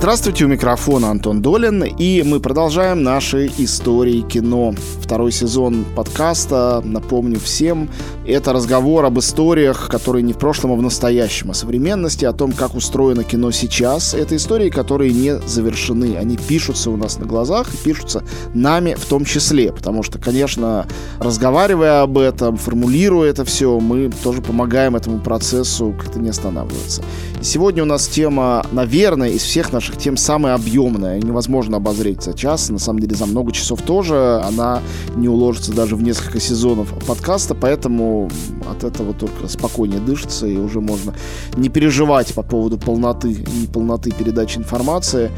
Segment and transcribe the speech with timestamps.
[0.00, 4.74] Здравствуйте, у микрофона Антон Долин, и мы продолжаем наши истории кино.
[5.02, 7.90] Второй сезон подкаста, напомню всем,
[8.26, 12.52] это разговор об историях, которые не в прошлом, а в настоящем, о современности, о том,
[12.52, 14.14] как устроено кино сейчас.
[14.14, 18.24] Это истории, которые не завершены, они пишутся у нас на глазах и пишутся
[18.54, 20.86] нами в том числе, потому что, конечно,
[21.18, 27.02] разговаривая об этом, формулируя это все, мы тоже помогаем этому процессу как-то не останавливаться.
[27.40, 31.20] И сегодня у нас тема, наверное, из всех наших тем самая объемная.
[31.20, 32.70] Невозможно обозреть за час.
[32.70, 34.40] На самом деле за много часов тоже.
[34.44, 34.80] Она
[35.16, 38.30] не уложится даже в несколько сезонов подкаста, поэтому
[38.70, 41.14] от этого только спокойнее дышится, и уже можно
[41.56, 45.30] не переживать по поводу полноты и неполноты передачи информации.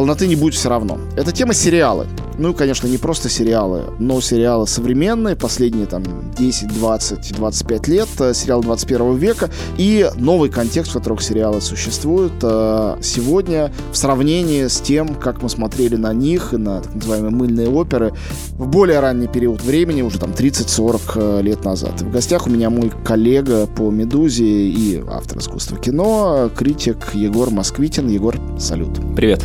[0.00, 0.98] Полноты не будет все равно.
[1.14, 2.06] Это тема сериалы.
[2.38, 6.02] Ну, конечно, не просто сериалы, но сериалы современные, последние там
[6.38, 12.32] 10, 20, 25 лет, э, сериал 21 века и новый контекст, в котором сериалы существуют
[12.42, 17.32] э, сегодня в сравнении с тем, как мы смотрели на них и на так называемые
[17.32, 18.14] мыльные оперы
[18.52, 22.00] в более ранний период времени, уже там 30-40 э, лет назад.
[22.00, 28.08] В гостях у меня мой коллега по «Медузе» и автор искусства кино, критик Егор Москвитин.
[28.08, 28.98] Егор, салют.
[29.14, 29.44] Привет.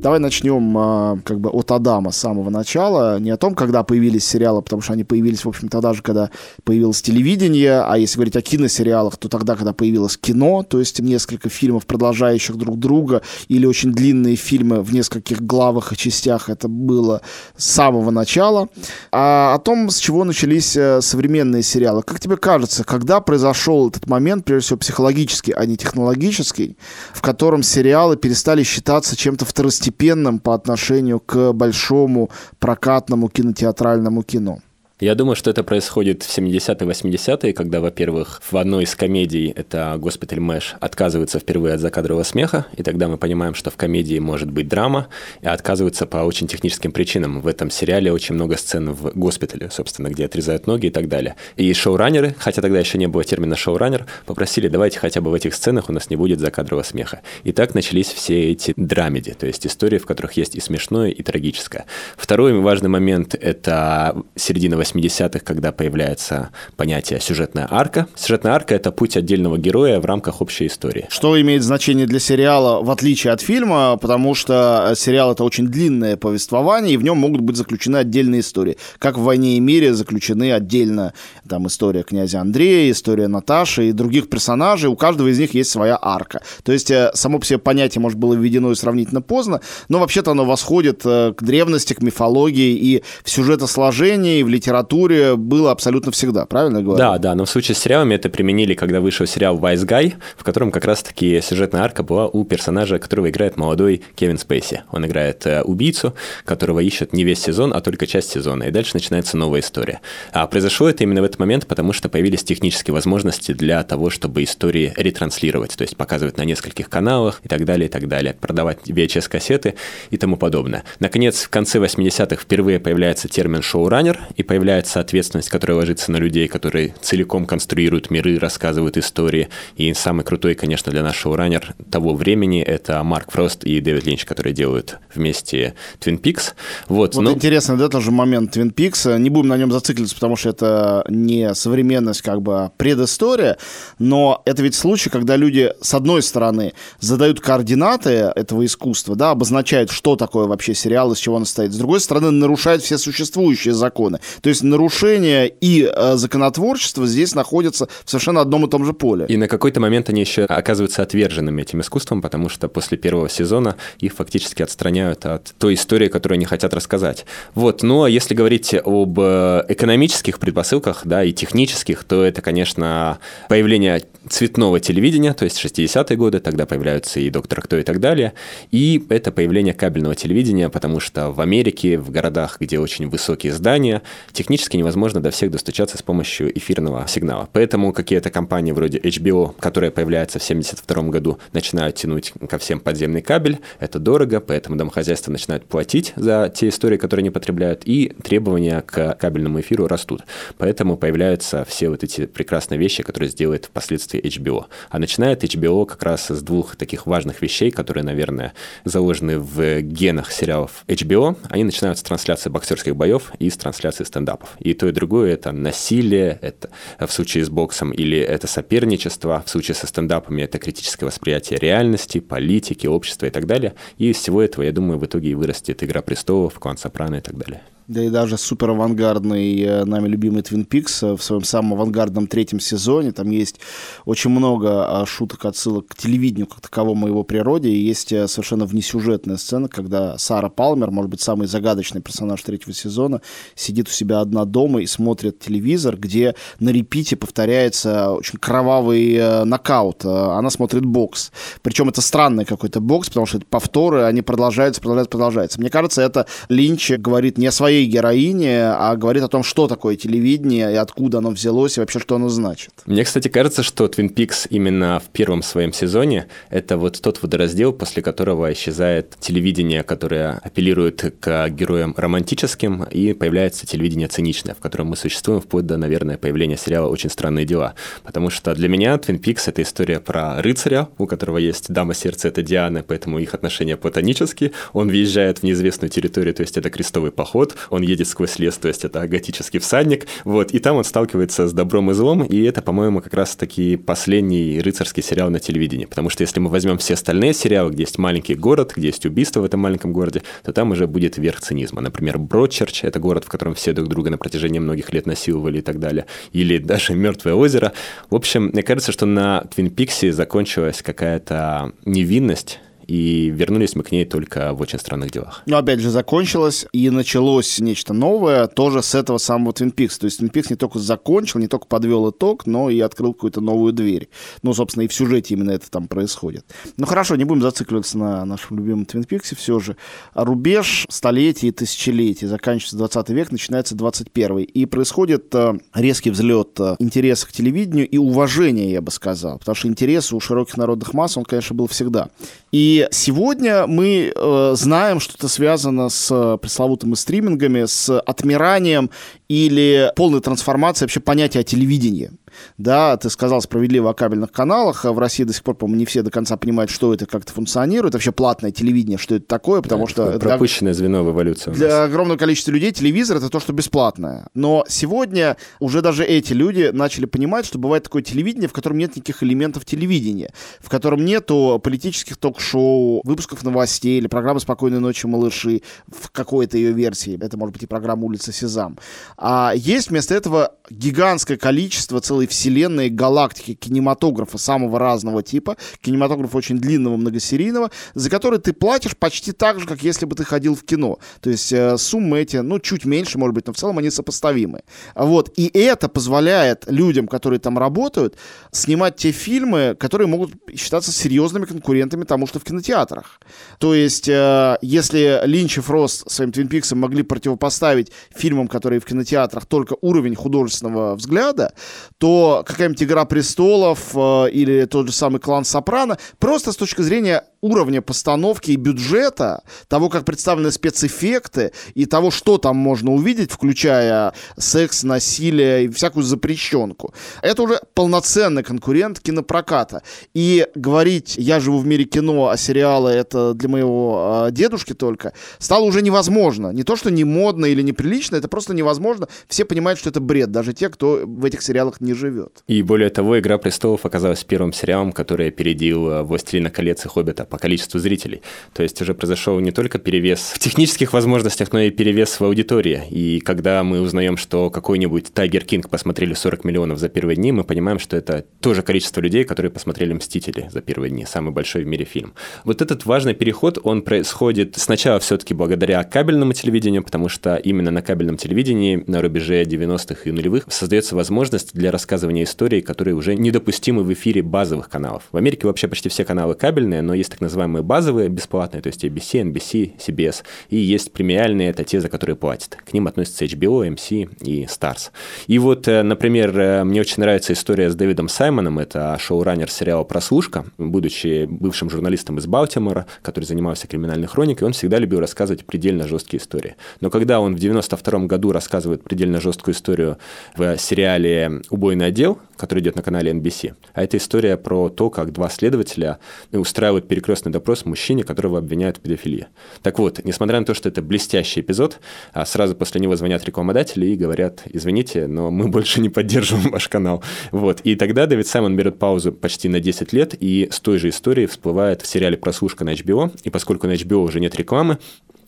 [0.00, 3.20] Давай начнем а, как бы от Адама с самого начала.
[3.20, 6.30] Не о том, когда появились сериалы, потому что они появились, в общем, тогда же, когда
[6.64, 7.82] появилось телевидение.
[7.82, 12.56] А если говорить о киносериалах, то тогда, когда появилось кино, то есть несколько фильмов, продолжающих
[12.56, 17.20] друг друга, или очень длинные фильмы в нескольких главах и частях, это было
[17.58, 18.70] с самого начала.
[19.12, 22.02] А о том, с чего начались э, современные сериалы.
[22.02, 26.78] Как тебе кажется, когда произошел этот момент, прежде всего психологический, а не технологический,
[27.12, 34.58] в котором сериалы перестали считаться чем-то второстепенным второстепенным по отношению к большому прокатному кинотеатральному кино.
[35.00, 39.96] Я думаю, что это происходит в 70-е, 80-е, когда, во-первых, в одной из комедий, это
[39.96, 44.50] «Госпиталь Мэш», отказывается впервые от закадрового смеха, и тогда мы понимаем, что в комедии может
[44.50, 45.08] быть драма,
[45.40, 47.40] и отказываются по очень техническим причинам.
[47.40, 51.36] В этом сериале очень много сцен в госпитале, собственно, где отрезают ноги и так далее.
[51.56, 55.54] И шоураннеры, хотя тогда еще не было термина шоураннер, попросили, давайте хотя бы в этих
[55.54, 57.22] сценах у нас не будет закадрового смеха.
[57.42, 61.22] И так начались все эти драмеди, то есть истории, в которых есть и смешное, и
[61.22, 61.86] трагическое.
[62.18, 68.06] Второй важный момент– это середина 80-х, когда появляется понятие сюжетная арка.
[68.14, 71.06] Сюжетная арка— это путь отдельного героя в рамках общей истории.
[71.10, 76.16] Что имеет значение для сериала, в отличие от фильма, потому что сериал— это очень длинное
[76.16, 78.76] повествование, и в нем могут быть заключены отдельные истории.
[78.98, 81.14] Как в «Войне и мире» заключены отдельно
[81.48, 84.88] там история князя Андрея, история Наташи и других персонажей.
[84.88, 86.42] У каждого из них есть своя арка.
[86.62, 90.32] То есть э, само по себе понятие, может, было введено и сравнительно поздно, но вообще-то
[90.32, 95.70] оно восходит э, к древности, к мифологии и в сюжетосложении, и в литературе литературе было
[95.70, 96.98] абсолютно всегда, правильно я говорю?
[96.98, 100.44] Да, да, но в случае с сериалами это применили, когда вышел сериал «Wise Guy», в
[100.44, 104.82] котором как раз-таки сюжетная арка была у персонажа, которого играет молодой Кевин Спейси.
[104.90, 106.14] Он играет э, убийцу,
[106.44, 110.00] которого ищут не весь сезон, а только часть сезона, и дальше начинается новая история.
[110.32, 114.42] А произошло это именно в этот момент, потому что появились технические возможности для того, чтобы
[114.42, 118.78] истории ретранслировать, то есть показывать на нескольких каналах и так далее, и так далее, продавать
[118.88, 119.74] VHS-кассеты
[120.10, 120.84] и тому подобное.
[120.98, 126.18] Наконец, в конце 80-х впервые появляется термин «шоураннер», и появляется появляется ответственность, которая ложится на
[126.18, 129.48] людей, которые целиком конструируют миры, рассказывают истории.
[129.76, 134.26] И самый крутой, конечно, для нашего раннер того времени это Марк Фрост и Дэвид Линч,
[134.26, 136.52] которые делают вместе Twin Peaks.
[136.88, 137.32] Вот, вот но...
[137.32, 139.18] интересно, да, тоже момент Twin Peaks.
[139.18, 143.56] Не будем на нем зацикливаться, потому что это не современность, как бы а предыстория,
[143.98, 149.90] но это ведь случай, когда люди, с одной стороны, задают координаты этого искусства, да, обозначают,
[149.90, 154.20] что такое вообще сериал, из чего он состоит, с другой стороны, нарушают все существующие законы.
[154.42, 159.26] То есть нарушение и э, законотворчество здесь находятся в совершенно одном и том же поле.
[159.28, 163.76] И на какой-то момент они еще оказываются отверженными этим искусством, потому что после первого сезона
[163.98, 167.24] их фактически отстраняют от той истории, которую они хотят рассказать.
[167.54, 173.18] Вот, ну а если говорить об э, экономических предпосылках, да, и технических, то это, конечно,
[173.48, 178.34] появление цветного телевидения, то есть 60-е годы, тогда появляются и «Доктор Кто» и так далее,
[178.70, 184.02] и это появление кабельного телевидения, потому что в Америке, в городах, где очень высокие здания,
[184.40, 187.46] технически невозможно до всех достучаться с помощью эфирного сигнала.
[187.52, 193.20] Поэтому какие-то компании вроде HBO, которая появляется в 72 году, начинают тянуть ко всем подземный
[193.20, 193.58] кабель.
[193.80, 199.14] Это дорого, поэтому домохозяйства начинают платить за те истории, которые они потребляют, и требования к
[199.20, 200.22] кабельному эфиру растут.
[200.56, 204.64] Поэтому появляются все вот эти прекрасные вещи, которые сделает впоследствии HBO.
[204.88, 208.54] А начинает HBO как раз с двух таких важных вещей, которые, наверное,
[208.86, 211.36] заложены в генах сериалов HBO.
[211.50, 214.56] Они начинают с трансляции боксерских боев и с трансляции стендапа стендапов.
[214.58, 219.50] И то, и другое– это насилие, это в случае с боксом, или это соперничество, в
[219.50, 223.74] случае со стендапами это критическое восприятие реальности, политики, общества и так далее.
[223.98, 227.20] И из всего этого, я думаю, в итоге и вырастет «Игра престолов», «Клан Сопрано» и
[227.20, 231.74] так далее да и даже супер авангардный э, нами любимый Твин Пикс в своем самом
[231.74, 233.10] авангардном третьем сезоне.
[233.10, 233.58] Там есть
[234.04, 237.70] очень много а, шуток, отсылок к телевидению как таковому его природе.
[237.70, 242.72] И есть э, совершенно внесюжетная сцена, когда Сара Палмер, может быть, самый загадочный персонаж третьего
[242.72, 243.22] сезона,
[243.56, 249.42] сидит у себя одна дома и смотрит телевизор, где на репите повторяется очень кровавый э,
[249.42, 250.04] нокаут.
[250.04, 251.32] Она смотрит бокс.
[251.62, 255.60] Причем это странный какой-то бокс, потому что это повторы, они продолжаются, продолжаются, продолжаются.
[255.60, 259.66] Мне кажется, это Линч говорит не о своей своей героине, а говорит о том, что
[259.66, 262.72] такое телевидение и откуда оно взялось и вообще что оно значит.
[262.86, 267.72] Мне, кстати, кажется, что Twin Peaks именно в первом своем сезоне это вот тот водораздел,
[267.72, 274.88] после которого исчезает телевидение, которое апеллирует к героям романтическим, и появляется телевидение циничное, в котором
[274.88, 277.74] мы существуем вплоть до, наверное, появления сериала «Очень странные дела».
[278.02, 282.28] Потому что для меня Twin Peaks— это история про рыцаря, у которого есть дама сердца—
[282.28, 284.52] это Диана, поэтому их отношения платонические.
[284.72, 288.68] Он въезжает в неизвестную территорию, то есть это крестовый поход он едет сквозь лес, то
[288.68, 292.62] есть это готический всадник, вот, и там он сталкивается с добром и злом, и это,
[292.62, 297.34] по-моему, как раз-таки последний рыцарский сериал на телевидении, потому что если мы возьмем все остальные
[297.34, 300.86] сериалы, где есть маленький город, где есть убийство в этом маленьком городе, то там уже
[300.86, 301.80] будет верх цинизма.
[301.80, 305.62] Например, Бродчерч— это город, в котором все друг друга на протяжении многих лет насиловали и
[305.62, 307.72] так далее, или даже Мертвое озеро.
[308.10, 313.92] В общем, мне кажется, что на Твин Пиксе закончилась какая-то невинность, и вернулись мы к
[313.92, 315.42] ней только в «Очень странных делах».
[315.46, 320.00] Но опять же, закончилось и началось нечто новое тоже с этого самого Twin Peaks.
[320.00, 323.40] То есть Twin Peaks не только закончил, не только подвел итог, но и открыл какую-то
[323.40, 324.08] новую дверь.
[324.42, 326.44] Ну, собственно, и в сюжете именно это там происходит.
[326.78, 329.76] Ну, хорошо, не будем зацикливаться на нашем любимом Twin Peaks все же.
[330.14, 332.26] Рубеж столетий и тысячелетий.
[332.26, 337.98] Заканчивается 20 век, начинается 21 И происходит э, резкий взлет э, интереса к телевидению и
[337.98, 339.38] уважения, я бы сказал.
[339.38, 342.08] Потому что интерес у широких народных масс, он, конечно, был всегда.
[342.50, 348.90] И сегодня мы э, знаем, что это связано с э, пресловутыми стримингами, с отмиранием
[349.28, 352.10] или полной трансформацией вообще понятия о телевидении.
[352.58, 354.84] Да, ты сказал справедливо о кабельных каналах.
[354.84, 357.32] В России до сих пор, по-моему, не все до конца понимают, что это, как это
[357.32, 357.94] функционирует.
[357.94, 360.18] Вообще платное телевидение, что это такое, потому да, что...
[360.18, 361.50] Пропущенное для, звено в эволюции.
[361.50, 364.28] Для огромного количества людей телевизор— это то, что бесплатное.
[364.34, 368.96] Но сегодня уже даже эти люди начали понимать, что бывает такое телевидение, в котором нет
[368.96, 375.62] никаких элементов телевидения, в котором нету политических ток-шоу, выпусков новостей или программы «Спокойной ночи, малыши»
[375.88, 377.18] в какой-то ее версии.
[377.20, 378.78] Это может быть и программа «Улица Сезам».
[379.16, 386.58] А есть вместо этого гигантское количество, целой вселенной, галактики кинематографа самого разного типа, кинематографа очень
[386.58, 390.62] длинного, многосерийного, за который ты платишь почти так же, как если бы ты ходил в
[390.64, 390.98] кино.
[391.20, 394.62] То есть э, суммы эти, ну, чуть меньше, может быть, но в целом они сопоставимы.
[394.94, 395.32] Вот.
[395.36, 398.16] И это позволяет людям, которые там работают,
[398.52, 403.20] снимать те фильмы, которые могут считаться серьезными конкурентами тому, что в кинотеатрах.
[403.58, 408.84] То есть, э, если Линч и Фрост своим Твин Пиксом могли противопоставить фильмам, которые в
[408.84, 411.52] кинотеатрах, только уровень художественного взгляда,
[411.98, 412.09] то
[412.46, 417.80] какая-нибудь «Игра престолов» э, или тот же самый «Клан Сопрано» просто с точки зрения уровня
[417.80, 424.82] постановки и бюджета, того, как представлены спецэффекты и того, что там можно увидеть, включая секс,
[424.82, 426.94] насилие и всякую запрещенку.
[427.22, 429.82] Это уже полноценный конкурент кинопроката.
[430.14, 435.12] И говорить «я живу в мире кино, а сериалы это для моего э, дедушки только»
[435.38, 436.52] стало уже невозможно.
[436.52, 439.08] Не то, что не модно или неприлично, это просто невозможно.
[439.28, 442.42] Все понимают, что это бред, даже те, кто в этих сериалах не живет.
[442.48, 447.24] И более того, «Игра престолов» оказалась первым сериалом, который опередил э, «Властелина колец» и «Хоббита»
[447.24, 448.22] по количеству зрителей.
[448.54, 452.82] То есть уже произошел не только перевес в технических возможностях, но и перевес в аудитории.
[452.90, 457.44] И когда мы узнаем, что какой-нибудь Тайгер Кинг посмотрели 40 миллионов за первые дни, мы
[457.44, 461.66] понимаем, что это тоже количество людей, которые посмотрели «Мстители» за первые дни, самый большой в
[461.66, 462.14] мире фильм.
[462.44, 467.82] Вот этот важный переход, он происходит сначала все-таки благодаря кабельному телевидению, потому что именно на
[467.82, 473.82] кабельном телевидении на рубеже 90-х и нулевых создается возможность для рассказывания историй, которые уже недопустимы
[473.82, 475.02] в эфире базовых каналов.
[475.10, 478.84] В Америке вообще почти все каналы кабельные, но есть так называемые базовые, бесплатные, то есть
[478.84, 482.56] ABC, NBC, CBS, и есть премиальные, это те, за которые платят.
[482.64, 484.92] К ним относятся HBO, MC и Stars.
[485.26, 489.82] И вот, э, например, э, мне очень нравится история с Дэвидом Саймоном, это шоураннер сериала
[489.82, 495.88] «Прослушка», будучи бывшим журналистом из Балтимора, который занимался криминальной хроникой, он всегда любил рассказывать предельно
[495.88, 496.54] жесткие истории.
[496.80, 499.98] Но когда он в 92 году рассказывает предельно жесткую историю
[500.36, 503.54] в сериале «Убойный убойный отдел, который идет на канале NBC.
[503.74, 505.98] А это история про то, как два следователя
[506.32, 509.26] устраивают перекрестный допрос мужчине, которого обвиняют в педофилии.
[509.62, 511.80] Так вот, несмотря на то, что это блестящий эпизод,
[512.12, 516.68] а сразу после него звонят рекламодатели и говорят, извините, но мы больше не поддерживаем ваш
[516.68, 517.02] канал.
[517.32, 517.60] Вот.
[517.64, 521.26] И тогда Дэвид Саймон берет паузу почти на 10 лет, и с той же историей
[521.26, 523.10] всплывает в сериале «Прослушка» на HBO.
[523.24, 524.78] И поскольку на HBO уже нет рекламы,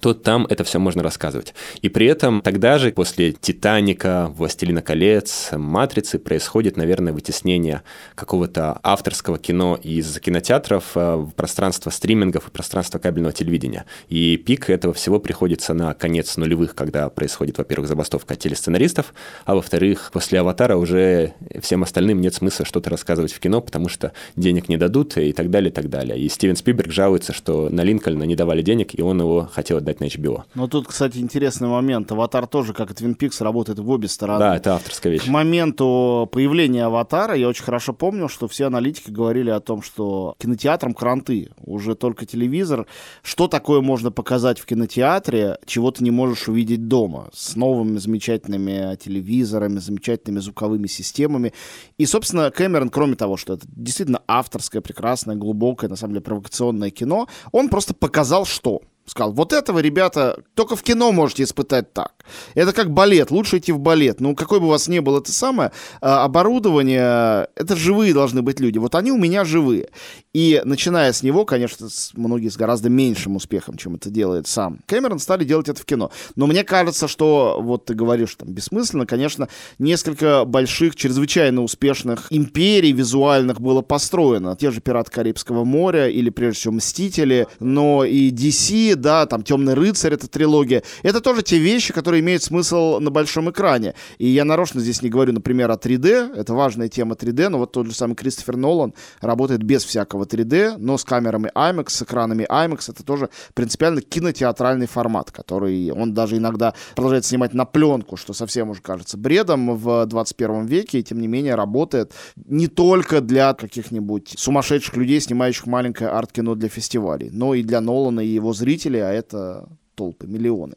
[0.02, 1.54] то там это все можно рассказывать.
[1.80, 7.82] И при этом тогда же, после «Титаника», «Властелина колец», «Матрицы» происходит, наверное, вытеснение
[8.16, 13.84] какого-то авторского кино из кинотеатров э, в пространство стримингов и пространство кабельного телевидения.
[14.08, 20.10] И пик этого всего приходится на конец нулевых, когда происходит, во-первых, забастовка телесценаристов, а во-вторых,
[20.12, 24.76] после «Аватара» уже всем остальным нет смысла что-то рассказывать в кино, потому что денег не
[24.76, 26.18] дадут и так далее, и так далее.
[26.18, 29.91] И Стивен Спилберг жалуется, что на Линкольна не давали денег, и он его хотел отдать
[30.00, 30.42] на HBO.
[30.54, 32.10] Но тут, кстати, интересный момент.
[32.12, 34.40] Аватар тоже, как и Twin Peaks, работает в обе стороны.
[34.40, 35.24] Да, это авторская вещь.
[35.24, 40.34] К моменту появления Аватара я очень хорошо помню, что все аналитики говорили о том, что
[40.38, 42.86] кинотеатрам кранты, уже только телевизор.
[43.22, 47.30] Что такое можно показать в кинотеатре, чего ты не можешь увидеть дома?
[47.32, 51.52] С новыми замечательными телевизорами, замечательными звуковыми системами.
[51.98, 56.90] И, собственно, Кэмерон, кроме того, что это действительно авторское, прекрасное, глубокое, на самом деле, провокационное
[56.90, 62.12] кино, он просто показал, что Сказал, вот этого, ребята, только в кино можете испытать так.
[62.54, 64.20] Это как балет, лучше идти в балет.
[64.20, 68.60] Ну, какой бы у вас ни был это самое, а, оборудование, это живые должны быть
[68.60, 68.78] люди.
[68.78, 69.88] Вот они у меня живые.
[70.32, 75.18] И начиная с него, конечно, многие с гораздо меньшим успехом, чем это делает сам Кэмерон,
[75.18, 76.10] стали делать это в кино.
[76.36, 82.92] Но мне кажется, что, вот ты говоришь, там, бессмысленно, конечно, несколько больших, чрезвычайно успешных империй
[82.92, 84.56] визуальных было построено.
[84.56, 89.74] Те же «Пираты Карибского моря» или, прежде всего, «Мстители», но и DC, да, там «Темный
[89.74, 90.82] рыцарь»— это трилогия.
[91.02, 93.94] Это тоже те вещи, которые имеют смысл на большом экране.
[94.18, 97.72] И я нарочно здесь не говорю, например, о 3D, это важная тема 3D, но вот
[97.72, 102.46] тот же самый Кристофер Нолан работает без всякого 3D, но с камерами IMAX, с экранами
[102.50, 108.32] IMAX, это тоже принципиально кинотеатральный формат, который он даже иногда продолжает снимать на пленку, что
[108.32, 113.54] совсем уже кажется бредом в 21 веке, и тем не менее работает не только для
[113.54, 118.81] каких-нибудь сумасшедших людей, снимающих маленькое арт-кино для фестивалей, но и для Нолана и его зрителей,
[118.98, 120.74] а это толпы, миллионы.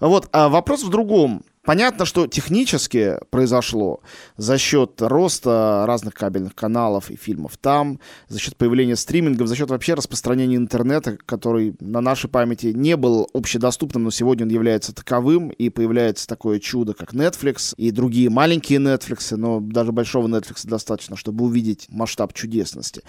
[0.00, 1.42] Вот, а вопрос в другом.
[1.64, 4.00] Понятно, что технически произошло
[4.38, 9.68] за счет роста разных кабельных каналов и фильмов там, за счет появления стримингов, за счет
[9.68, 15.50] вообще распространения интернета, который на нашей памяти не был общедоступным, но сегодня он является таковым,
[15.50, 21.16] и появляется такое чудо, как Netflix и другие маленькие Netflix, но даже большого Netflix достаточно,
[21.16, 23.02] чтобы увидеть масштаб чудесности.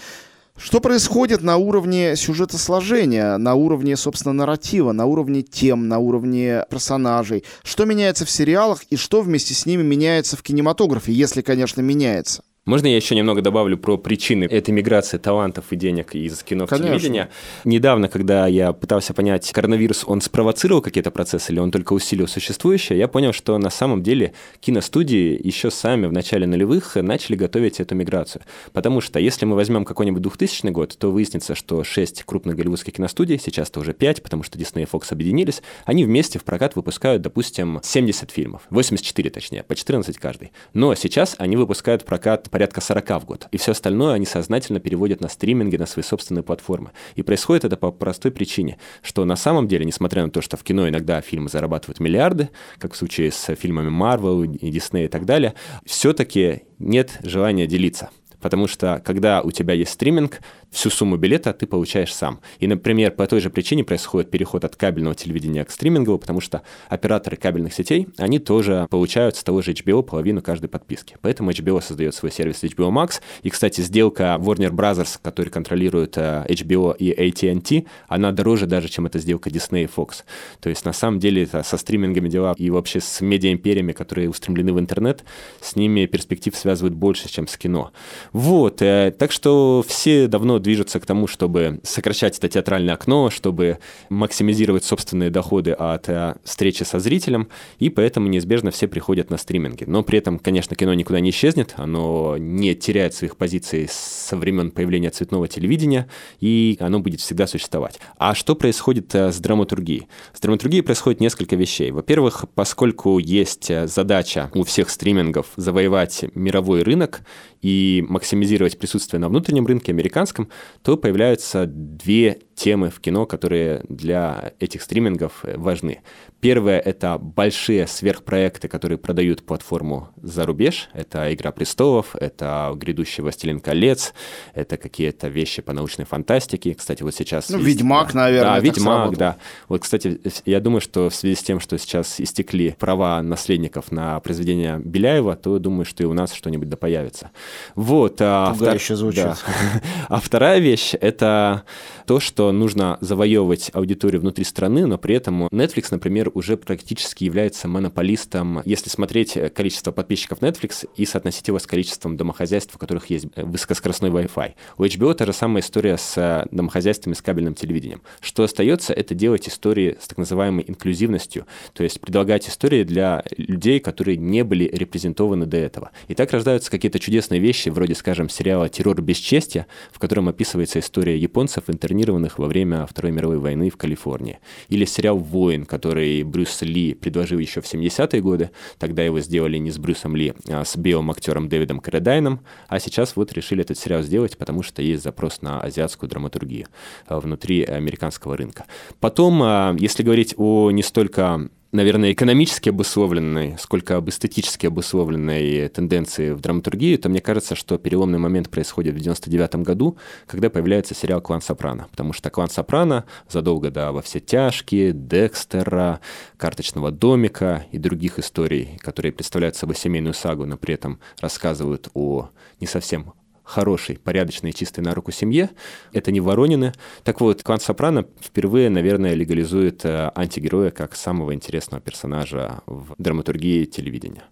[0.62, 6.66] Что происходит на уровне сюжета сложения, на уровне, собственно, нарратива, на уровне тем, на уровне
[6.70, 7.46] персонажей?
[7.64, 12.44] Что меняется в сериалах и что вместе с ними меняется в кинематографе, если, конечно, меняется?
[12.70, 16.70] Можно я еще немного добавлю про причины этой миграции талантов и денег из кино в
[16.70, 17.00] Конечно.
[17.00, 17.30] телевидение?
[17.64, 23.00] Недавно, когда я пытался понять, коронавирус, он спровоцировал какие-то процессы или он только усилил существующее,
[23.00, 27.96] я понял, что на самом деле киностудии еще сами в начале нулевых начали готовить эту
[27.96, 28.44] миграцию.
[28.72, 33.40] Потому что если мы возьмем какой-нибудь 2000 год, то выяснится, что 6 крупных голливудских киностудий,
[33.40, 37.80] сейчас-то уже 5, потому что Disney и Fox объединились, они вместе в прокат выпускают, допустим,
[37.82, 40.52] 70 фильмов, 84 точнее, по 14 каждый.
[40.76, 43.48] Но сейчас они выпускают в прокат порядка 40 в год.
[43.54, 46.92] И все остальное они сознательно переводят на стриминги, на свои собственные платформы.
[47.16, 50.64] И происходит это по простой причине, что на самом деле, несмотря на то, что в
[50.64, 55.24] кино иногда фильмы зарабатывают миллиарды, как в случае с фильмами Marvel и Disney и так
[55.24, 55.54] далее,
[55.86, 58.10] все-таки нет желания делиться.
[58.42, 62.40] Потому что когда у тебя есть стриминг, всю сумму билета ты получаешь сам.
[62.60, 66.62] И, например, по той же причине происходит переход от кабельного телевидения к стриминговому, потому что
[66.88, 71.18] операторы кабельных сетей, они тоже получают с того же HBO половину каждой подписки.
[71.22, 73.22] Поэтому HBO создает свой сервис HBO Max.
[73.42, 79.06] И, кстати, сделка Warner Brothers, который контролирует э, HBO и AT&T, она дороже даже, чем
[79.06, 80.24] эта сделка Disney и Fox.
[80.60, 84.74] То есть, на самом деле, это со стримингами дела и вообще с медиаимпериями, которые устремлены
[84.74, 85.24] в интернет,
[85.62, 87.92] с ними перспектив связывают больше, чем с кино.
[88.34, 93.80] Вот, э, так что все давно движется к тому, чтобы сокращать это театральное окно, чтобы
[94.10, 97.50] максимизировать собственные доходы от э, встречи со зрителем,
[97.80, 99.86] и поэтому неизбежно все приходят на стриминги.
[99.86, 104.72] Но при этом, конечно, кино никуда не исчезнет, оно не теряет своих позиций со времен
[104.72, 106.08] появления цветного телевидения,
[106.40, 108.00] и оно будет всегда существовать.
[108.18, 110.08] А что происходит э, с драматургией?
[110.34, 111.92] С драматургией происходит несколько вещей.
[111.92, 117.22] Во-первых, поскольку есть э, задача у всех стримингов завоевать мировой рынок
[117.62, 120.49] и максимизировать присутствие на внутреннем рынке американском,
[120.82, 126.02] то появляются две темы в кино, которые для этих стримингов важны.
[126.42, 130.90] Первое— это большие сверхпроекты, которые продают платформу за рубеж.
[130.94, 134.14] Это «Игра престолов», это грядущий «Властелин колец»,
[134.54, 136.76] это какие-то вещи по научной фантастике.
[136.76, 137.50] Кстати, вот сейчас...
[137.50, 138.56] Ну, есть, «Ведьмак», наверное.
[138.56, 139.38] Да, «Ведьмак», да.
[139.70, 144.20] Вот, кстати, я думаю, что в связи с тем, что сейчас истекли права наследников на
[144.20, 147.32] произведение Беляева, то думаю, что и у нас что-нибудь да появится.
[147.76, 148.18] Вот.
[148.20, 148.80] А, втор...
[148.80, 149.24] звучит.
[149.24, 149.38] Да.
[150.10, 151.64] А вторая вещь— это
[152.10, 157.68] то, что нужно завоевывать аудиторию внутри страны, но при этом Netflix, например, уже практически является
[157.68, 163.28] монополистом, если смотреть количество подписчиков Netflix и соотносить его с количеством домохозяйств, у которых есть
[163.36, 164.54] высокоскоростной Wi-Fi.
[164.80, 168.02] У HBO та же самая история с домохозяйствами с кабельным телевидением.
[168.22, 173.80] Что остается, это делать истории с так называемой инклюзивностью, то есть предлагать истории для людей,
[173.80, 175.92] которые не были репрезентованы до этого.
[176.08, 181.16] И так рождаются какие-то чудесные вещи, вроде, скажем, сериала «Террор бесчестия», в котором описывается история
[181.16, 181.66] японцев,
[182.00, 184.40] интернированных во время Второй мировой войны в Калифорнии.
[184.70, 188.52] Или сериал «Воин», который Брюс Ли предложил еще в 70-е годы.
[188.78, 192.40] Тогда его сделали не с Брюсом Ли, а с белым актером Дэвидом Карадайном.
[192.68, 196.68] А сейчас вот решили этот сериал сделать, потому что есть запрос на азиатскую драматургию
[197.08, 198.66] а, внутри американского рынка.
[199.00, 206.32] Потом, а, если говорить о не столько наверное, экономически обусловленной, сколько об эстетически обусловленной тенденции
[206.32, 209.98] в драматургии, то мне кажется, что переломный момент происходит в 99 году,
[210.28, 211.88] когда появляется сериал «Клан Сопрано».
[211.92, 216.00] Потому что «Клан Сопрано» задолго до «Во все тяжкие», «Декстера»,
[216.38, 222.30] «Карточного домика» и других историй, которые представляют собой семейную сагу, но при этом рассказывают о
[222.60, 223.14] не совсем
[223.50, 225.50] хорошей, порядочной чистой на руку семье.
[225.92, 226.74] Это не Воронины.
[227.04, 233.66] Так вот, клан Сопрано впервые, наверное, легализует э, антигероя как самого интересного персонажа в драматургии
[233.66, 234.24] телевидения.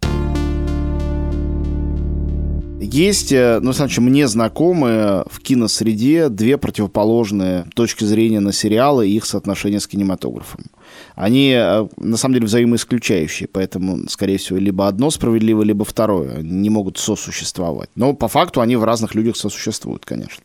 [2.80, 9.16] Есть, э, ну, значит, мне знакомые в киносреде две противоположные точки зрения на сериалы и
[9.16, 10.66] их соотношение с кинематографом.
[11.16, 16.38] Они, э, на самом деле, взаимоисключающие, поэтому, скорее всего, либо одно справедливо, либо второе.
[16.38, 17.90] Они не могут сосуществовать.
[17.96, 20.44] Но по факту они в разных людях сосуществуют, конечно.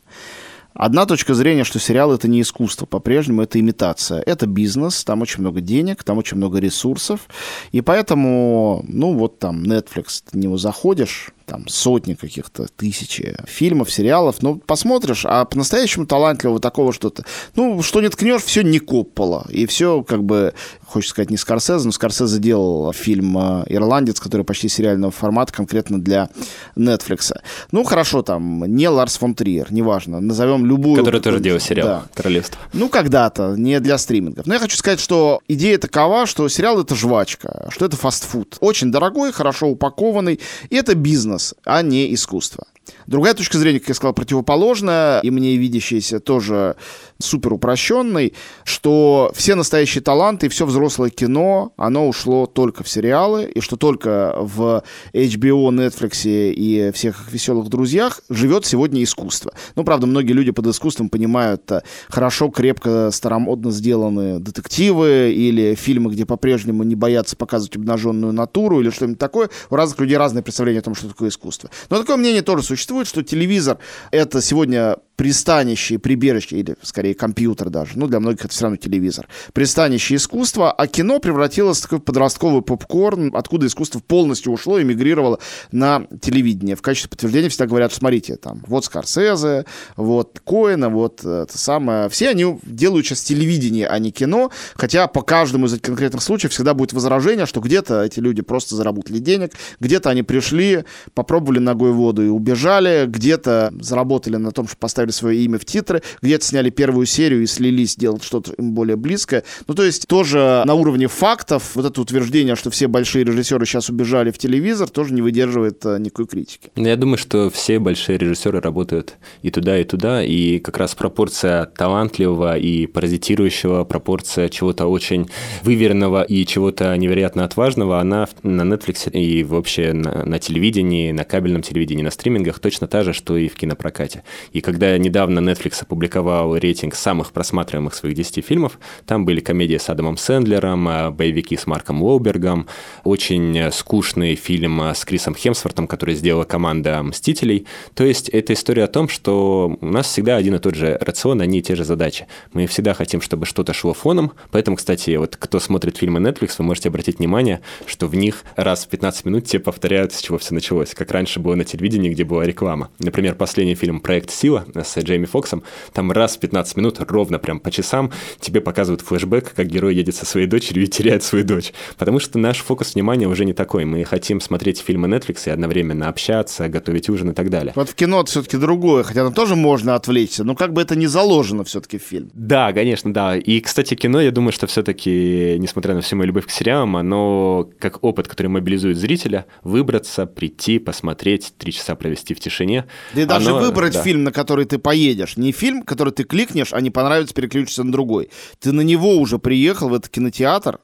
[0.75, 4.23] Одна точка зрения, что сериал это не искусство, по-прежнему это имитация.
[4.25, 7.29] Это бизнес, там очень много денег, там очень много ресурсов.
[7.73, 14.37] И поэтому, ну вот там Netflix, ты него заходишь, там сотни каких-то, тысячи фильмов, сериалов,
[14.41, 19.67] ну, посмотришь, а по-настоящему талантливого такого что-то, ну, что не ткнешь, все не копполо, и
[19.67, 20.55] все, как бы,
[20.87, 26.01] хочется сказать, не Скорсезе, но Скорсезе делал фильм э, «Ирландец», который почти сериального формата, конкретно
[26.01, 26.31] для
[26.75, 27.33] Netflix.
[27.71, 30.97] Ну, хорошо, там, не Ларс фон Триер, неважно, назовем любую...
[30.97, 32.03] Который тоже делал сериал да.
[32.15, 32.59] «Королевство».
[32.73, 34.47] Ну, когда-то, не для стримингов.
[34.47, 38.57] Но я хочу сказать, что идея такова, что сериал— это жвачка, что это фастфуд.
[38.61, 42.65] Очень дорогой, хорошо упакованный, и это бизнес бизнес, а не искусство.
[43.07, 46.77] Другая точка зрения, как я сказал, противоположная, и мне видящаяся тоже
[47.23, 53.45] супер упрощенной, что все настоящие таланты и все взрослое кино, оно ушло только в сериалы,
[53.45, 54.83] и что только в
[55.13, 59.53] HBO, Netflix и всех веселых друзьях живет сегодня искусство.
[59.77, 66.13] Ну, правда, многие люди под искусством понимают э, хорошо, крепко, старомодно сделанные детективы или фильмы,
[66.13, 69.51] где по-прежнему не боятся показывать обнаженную натуру или что-нибудь такое.
[69.71, 71.71] У разных людей разные представления о том, что такое искусство.
[71.91, 73.79] Но такое мнение тоже существует, что телевизор—
[74.11, 79.29] это сегодня пристанище, прибежище, или скорее компьютер даже, ну для многих это все равно телевизор,
[79.53, 85.39] пристанище искусства, а кино превратилось в такой подростковый попкорн, откуда искусство полностью ушло и мигрировало
[85.71, 86.77] на телевидение.
[86.77, 89.65] В качестве подтверждения всегда говорят, смотрите, там, вот Скорсезе,
[89.97, 92.09] вот Коэна, вот это самое.
[92.09, 96.53] Все они делают сейчас телевидение, а не кино, хотя по каждому из этих конкретных случаев
[96.53, 101.93] всегда будет возражение, что где-то эти люди просто заработали денег, где-то они пришли, попробовали ногой
[101.93, 106.71] воду и убежали, где-то заработали на том, что поставили свое имя в титры, где-то сняли
[106.71, 109.45] первую серию и слились делать что-то более близкое.
[109.67, 113.89] Ну, то есть тоже на уровне фактов вот это утверждение, что все большие режиссеры сейчас
[113.89, 116.71] убежали в телевизор, тоже не выдерживает а, никакой критики.
[116.77, 120.95] Ну, я думаю, что все большие режиссеры работают и туда, и туда, и как раз
[120.95, 125.29] пропорция талантливого и паразитирующего, пропорция чего-то очень
[125.63, 131.63] выверенного и чего-то невероятно отважного, она на Netflix и вообще на, на телевидении, на кабельном
[131.63, 134.23] телевидении, на стримингах точно та же, что и в кинопрокате.
[134.53, 138.79] И когда недавно Netflix опубликовал рейтинг самых просматриваемых своих 10 фильмов.
[139.07, 142.67] Там были комедии с Адамом Сэндлером, э, боевики с Марком Уолбергом,
[143.05, 147.67] очень скучный фильм э, с Крисом Хемсвортом, который сделала команда «Мстителей».
[147.95, 151.41] То есть это история о том, что у нас всегда один и тот же рацион,
[151.41, 152.27] одни и те же задачи.
[152.53, 154.33] Мы всегда хотим, чтобы что-то шло фоном.
[154.51, 158.85] Поэтому, кстати, вот кто смотрит фильмы Netflix, вы можете обратить внимание, что в них раз
[158.85, 160.95] в 15 минут тебе повторяют, с чего все началось.
[160.95, 162.91] Как раньше было на телевидении, где была реклама.
[162.99, 167.39] Например, последний фильм «Проект Сила» конкретно с Джейми Фоксом, там раз в 15 минут, ровно
[167.39, 171.45] прям по часам, тебе показывают флешбэк, как герой едет со своей дочерью и теряет свою
[171.45, 171.73] дочь.
[171.99, 173.85] Потому что наш фокус внимания уже не такой.
[173.85, 177.73] Мы хотим смотреть фильмы Netflix и одновременно общаться, готовить ужин и так далее.
[177.77, 180.97] Вот в кино это все-таки другое, хотя там тоже можно отвлечься, но как бы это
[180.97, 182.31] не заложено все-таки в фильм.
[182.35, 183.37] Да, конечно, да.
[183.37, 187.69] И, кстати, кино, я думаю, что все-таки, несмотря на всю мою любовь к сериалам, оно
[187.79, 192.87] как опыт, который мобилизует зрителя, выбраться, прийти, посмотреть, три часа провести в тишине.
[193.15, 194.03] Да и даже оно, выбрать да.
[194.03, 195.37] фильм, на который ты поедешь.
[195.37, 198.31] Не фильм, который ты кликнешь, а не понравится, переключишься на другой.
[198.59, 200.81] Ты на него уже приехал в этот кинотеатр,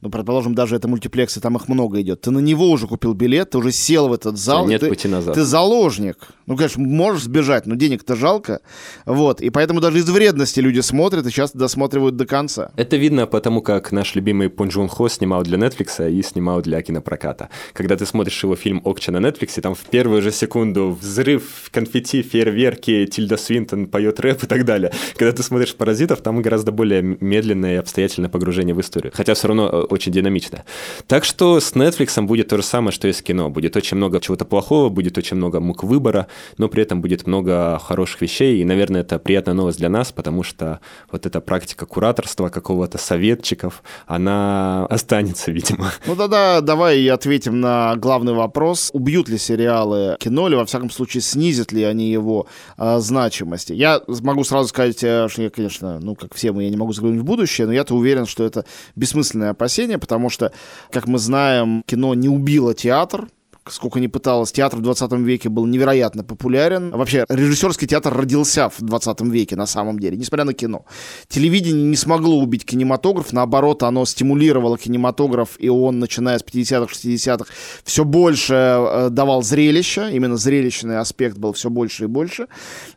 [0.00, 3.50] ну, предположим, даже это мультиплексы, там их много идет, ты на него уже купил билет,
[3.50, 4.66] ты уже сел в этот зал.
[4.66, 5.34] Нет ты, пути назад.
[5.34, 6.28] Ты заложник.
[6.46, 8.60] Ну, конечно, можешь сбежать, но денег-то жалко.
[9.06, 9.40] Вот.
[9.40, 12.72] И поэтому даже из вредности люди смотрят и часто досматривают до конца.
[12.76, 16.82] Это видно потому, как наш любимый Пон Джун Хо снимал для Netflix и снимал для
[16.82, 17.50] кинопроката.
[17.72, 22.22] Когда ты смотришь его фильм «Окча» на Netflix, там в первую же секунду взрыв, конфетти,
[22.22, 24.92] фейерверки, Тильда Свинтон поет рэп и так далее.
[25.16, 29.12] Когда ты смотришь «Паразитов», там гораздо более медленное и обстоятельное погружение в историю.
[29.14, 30.64] Хотя все равно э, очень динамично.
[31.06, 33.50] Так что с Netflix будет то же самое, что и с кино.
[33.50, 36.26] Будет очень много чего-то плохого, будет очень много мук выбора,
[36.58, 38.60] но при этом будет много хороших вещей.
[38.60, 43.82] И, наверное, это приятная новость для нас, потому что вот эта практика кураторства, какого-то советчиков,
[44.06, 45.92] она останется, видимо.
[46.06, 48.90] Ну тогда давай ответим на главный вопрос.
[48.92, 53.72] Убьют ли сериалы кино, или, во всяком случае, снизят ли они его э, значимости?
[53.72, 56.92] Я могу сразу сказать, э, что я, конечно, ну, как все мы, я не могу
[56.92, 58.64] заглянуть в будущее, но я-то уверен, что это
[58.96, 60.52] бессмысленное опасение, опасения, потому что,
[60.90, 63.28] как мы знаем, кино не убило театр,
[63.72, 66.90] сколько ни пыталось, театр в 20 веке был невероятно популярен.
[66.90, 70.84] Вообще, режиссерский театр родился в 20 веке на самом деле, несмотря на кино.
[71.28, 77.46] Телевидение не смогло убить кинематограф, наоборот, оно стимулировало кинематограф, и он, начиная с 50-х, 60-х,
[77.84, 82.46] все больше э, давал зрелища, именно зрелищный аспект был все больше и больше.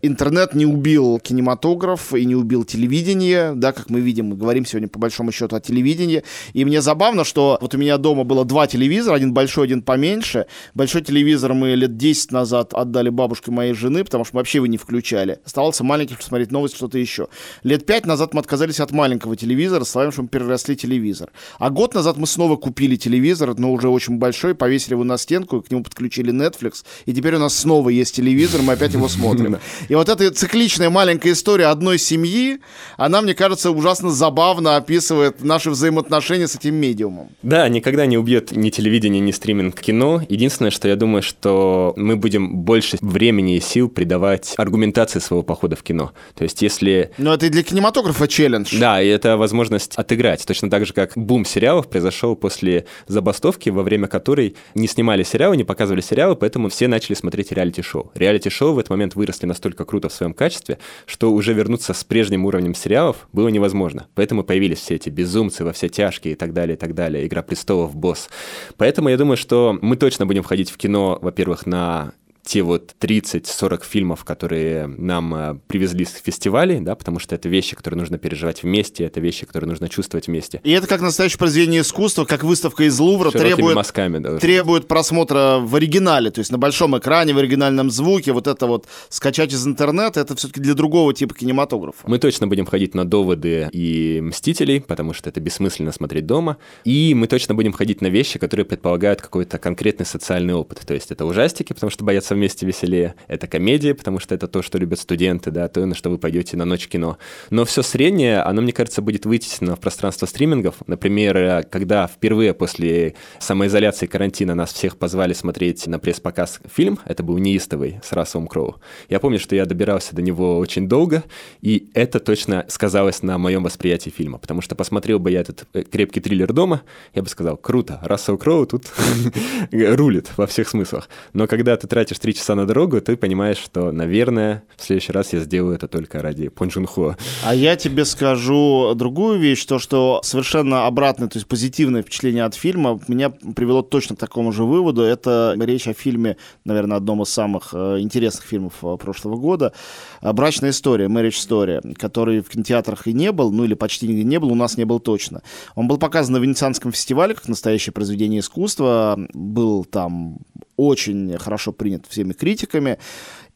[0.02, 4.88] Интернет не убил кинематограф и не убил телевидение, да, как мы видим, мы говорим сегодня
[4.88, 8.68] по большому счету о телевидении, и мне забавно, что вот у меня дома было два
[8.68, 14.04] телевизора, один большой, один поменьше, Большой телевизор мы лет 10 назад отдали бабушке моей жены,
[14.04, 15.40] потому что мы вообще его не включали.
[15.46, 17.28] Оставался маленький, чтобы смотреть новости, что-то еще.
[17.64, 21.32] Лет 5 назад мы отказались от маленького телевизора, славим, что мы переросли телевизор.
[21.60, 25.62] А год назад мы снова купили телевизор, но уже очень большой, повесили его на стенку,
[25.62, 29.58] к нему подключили Netflix, и теперь у нас снова есть телевизор, мы опять его смотрим.
[29.90, 32.60] И вот эта цикличная маленькая история одной семьи,
[32.98, 37.30] она, мне кажется, ужасно забавно описывает наши взаимоотношения с этим медиумом.
[37.42, 40.22] Да, никогда не убьет ни телевидение, ни стриминг кино.
[40.30, 45.42] Единственное, Единственное, что я думаю, что мы будем больше времени и сил придавать аргументации своего
[45.42, 46.12] похода в кино.
[46.36, 47.10] То есть если...
[47.18, 48.78] Но это и для кинематографа челлендж.
[48.80, 50.46] Да, и это возможность отыграть.
[50.46, 55.58] Точно так же, как бум сериалов произошел после забастовки, во время которой не снимали сериалы,
[55.58, 58.12] не показывали сериалы, поэтому все начали смотреть реалити-шоу.
[58.14, 62.46] Реалити-шоу в этот момент выросли настолько круто в своем качестве, что уже вернуться с прежним
[62.46, 64.06] уровнем сериалов было невозможно.
[64.14, 67.26] Поэтому появились все эти безумцы во все тяжкие и так далее, и так далее.
[67.26, 68.30] Игра престолов, босс.
[68.78, 72.14] Поэтому я думаю, что мы точно будем ходить в кино, во-первых, на
[72.46, 77.76] те вот 30-40 фильмов, которые нам э, привезли с фестивалей, да, потому что это вещи,
[77.76, 80.60] которые нужно переживать вместе, это вещи, которые нужно чувствовать вместе.
[80.64, 85.74] И это как настоящее произведение искусства, как выставка из Лувра требует, мазками, требует просмотра в
[85.76, 90.20] оригинале, то есть на большом экране, в оригинальном звуке, вот это вот скачать из интернета,
[90.20, 92.00] это все-таки для другого типа кинематографа.
[92.06, 97.14] Мы точно будем ходить на доводы и Мстителей, потому что это бессмысленно смотреть дома, и
[97.16, 101.26] мы точно будем ходить на вещи, которые предполагают какой-то конкретный социальный опыт, то есть это
[101.26, 103.16] ужастики, потому что боятся вместе веселее.
[103.28, 106.58] Это комедия, потому что это то, что любят студенты, да, то, на что вы пойдете
[106.58, 107.18] на ночь кино.
[107.50, 110.76] Но все среднее, оно, мне кажется, будет вытеснено в пространство стримингов.
[110.88, 117.38] Например, когда впервые после самоизоляции карантина нас всех позвали смотреть на пресс-показ фильм, это был
[117.38, 118.76] «Неистовый» с Расселом Кроу.
[119.10, 121.24] Я помню, что я добирался до него очень долго,
[121.62, 125.84] и это точно сказалось на моем восприятии фильма, потому что посмотрел бы я этот э,
[125.84, 128.86] крепкий триллер дома, я бы сказал, круто, Рассел Кроу тут
[129.72, 131.10] рулит во всех смыслах.
[131.34, 135.34] Но когда ты тратишь три часа на дорогу, ты понимаешь, что, наверное, в следующий раз
[135.34, 137.18] я сделаю это только ради Пончунхо.
[137.44, 142.56] А я тебе скажу другую вещь, то, что совершенно обратное, то есть позитивное впечатление от
[142.56, 145.02] фильма меня привело точно к такому же выводу.
[145.02, 149.74] Это речь о фильме, наверное, одном из самых э, интересных фильмов э, прошлого года.
[150.22, 154.40] «Брачная история», «Marriage Story», который в кинотеатрах и не был, ну или почти нигде не
[154.40, 155.42] был, у нас не был точно.
[155.76, 160.38] Он был показан на Венецианском фестивале как настоящее произведение искусства, был там
[160.78, 162.98] очень хорошо принят всеми критиками.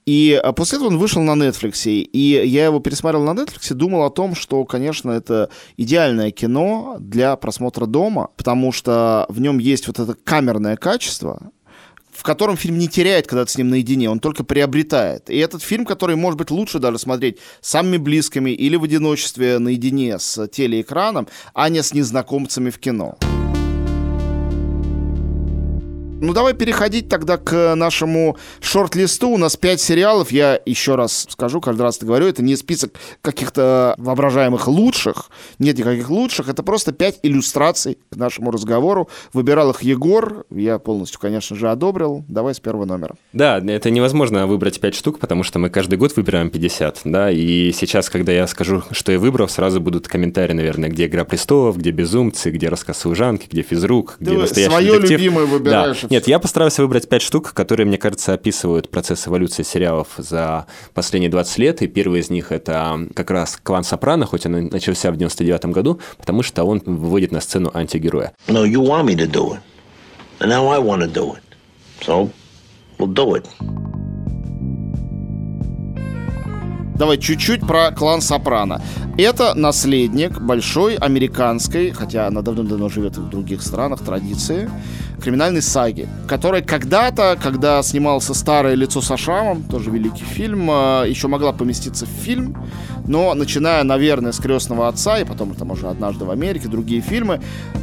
[0.06, 3.73] И а, после этого он вышел на Netflix, и я его пересмотрел на Netflix и
[3.73, 9.58] думал о том, что, конечно, это идеальное кино для просмотра дома, потому что в нем
[9.58, 11.51] есть вот это камерное качество,
[12.17, 15.30] в котором фильм не теряет, когда ты с ним наедине, он только приобретает.
[15.30, 20.17] И этот фильм, который может быть лучше даже смотреть самыми близкими или в одиночестве наедине
[20.19, 23.17] с телеэкраном, а не с незнакомцами в кино.
[26.19, 29.30] Ну, давай переходить тогда к нашему шорт-листу.
[29.30, 30.32] У нас пять сериалов.
[30.32, 35.30] Я еще раз скажу, каждый раз это говорю, это не список каких-то воображаемых лучших.
[35.60, 36.49] Нет никаких лучших.
[36.49, 39.10] Это просто пять иллюстраций к нашему разговору.
[39.32, 40.45] Выбирал их Егор.
[40.49, 42.25] Я полностью, конечно же, одобрил.
[42.27, 43.15] Давай с первого номера.
[43.34, 47.01] Да, это невозможно выбрать пять штук, потому что мы каждый год выбираем 50.
[47.06, 51.25] Да, и сейчас, когда я скажу, что я выбрал, сразу будут комментарии, наверное, где «Игра
[51.25, 55.19] престолов», где «Безумцы», где «Рассказ служанки», где «Физрук», где Ты «Настоящий свое детектив».
[55.19, 56.01] любимое выбираешь.
[56.01, 56.07] Да.
[56.10, 61.30] Нет, я постарался выбрать пять штук, которые, мне кажется, описывают процесс эволюции сериалов за последние
[61.30, 61.82] 20 лет.
[61.82, 65.65] И первый из них— это как раз «Клан Сопрано», хоть он и начался в 99
[65.65, 68.34] году, потому что он выводит на сцену антигероя.
[68.48, 69.60] No, you want me to do it.
[70.39, 71.43] And now I want to do it.
[72.02, 72.30] So,
[72.98, 73.46] we'll do it.
[76.98, 78.82] Давай чуть-чуть про клан Сопрано.
[79.20, 84.67] Это наследник большой американской, хотя она давно-давно живет в других странах, традиции,
[85.21, 91.27] криминальной саги, которая когда-то, когда снимался «Старое лицо со шрамом», тоже великий фильм, э, еще
[91.27, 92.56] могла поместиться в фильм,
[93.08, 97.41] но начиная, наверное, с «Крестного отца» и потом там уже «Однажды в Америке», другие фильмы,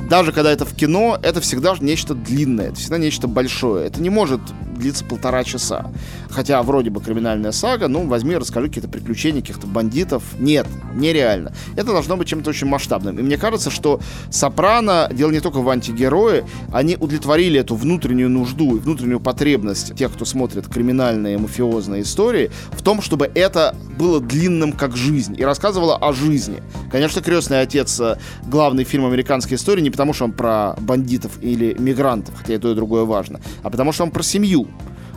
[0.09, 3.87] даже когда это в кино, это всегда нечто длинное, это всегда нечто большое.
[3.87, 4.41] Это не может
[4.75, 5.91] длиться полтора часа.
[6.31, 10.23] Хотя вроде бы криминальная сага, ну, возьми, расскажи какие-то приключения каких-то бандитов.
[10.39, 11.53] Нет, нереально.
[11.77, 13.19] Это должно быть чем-то очень масштабным.
[13.19, 18.77] И мне кажется, что «Сопрано» дело не только в антигерое, они удовлетворили эту внутреннюю нужду
[18.77, 24.73] и внутреннюю потребность тех, кто смотрит криминальные мафиозные истории, в том, чтобы это было длинным
[24.73, 26.63] как жизнь и рассказывало о жизни.
[26.91, 28.01] Конечно, «Крестный отец»—
[28.47, 32.71] главный фильм американской истории не потому, что он про бандитов или мигрантов, хотя и то,
[32.71, 34.69] и другое важно, а потому что он про семью.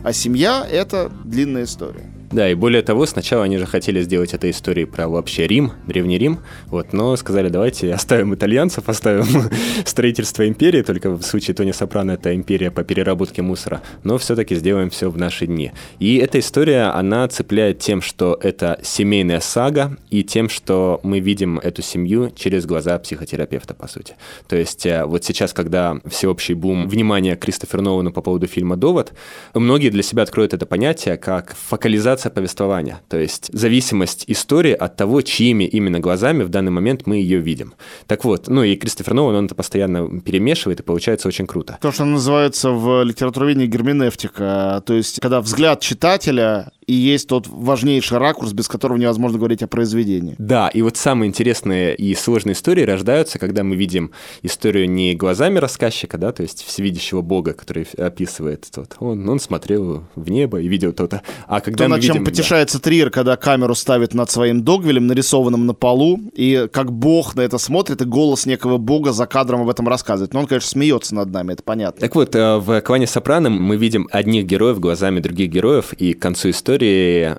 [0.03, 2.05] А семья— это длинная история.
[2.31, 6.17] Да, и более того, сначала они же хотели сделать этой историей про вообще Рим, Древний
[6.17, 9.49] Рим, вот, но сказали, давайте оставим итальянцев, оставим
[9.85, 14.89] строительство империи, только в случае Тони Сопрано это империя по переработке мусора, но все-таки сделаем
[14.89, 15.71] все в наши дни.
[15.99, 21.59] И эта история, она цепляет тем, что это семейная сага, и тем, что мы видим
[21.59, 24.15] эту семью через глаза психотерапевта, по сути.
[24.49, 29.13] То есть э, вот сейчас, когда всеобщий бум внимания Кристофер Нолану по поводу фильма «Довод»,
[29.53, 35.21] многие для себя откроют это понятие как фокализация повествования, то есть зависимость истории от того,
[35.21, 37.73] чьими именно глазами в данный момент мы ее видим.
[38.07, 41.77] Так вот, ну и Кристофер Нолан, он это постоянно перемешивает, и получается очень круто.
[41.81, 48.17] То, что называется в литературоведении герменевтика, то есть когда взгляд читателя и есть тот важнейший
[48.17, 50.35] ракурс, без которого невозможно говорить о произведении.
[50.37, 55.59] Да, и вот самые интересные и сложные истории рождаются, когда мы видим историю не глазами
[55.59, 58.95] рассказчика, да, то есть всевидящего бога, который описывает тот.
[58.99, 61.23] Он, он смотрел в небо и видел то-то.
[61.45, 62.23] А когда То, мы над чем видим...
[62.23, 62.31] да.
[62.31, 67.41] потешается Триер, когда камеру ставит над своим догвилем, нарисованным на полу, и как бог на
[67.41, 70.33] это смотрит, и голос некого бога за кадром об этом рассказывает.
[70.33, 71.99] Но он, конечно, смеется над нами, это понятно.
[71.99, 76.21] Так вот, э, в «Клане Сопрано» мы видим одних героев глазами других героев, и к
[76.21, 76.76] концу истории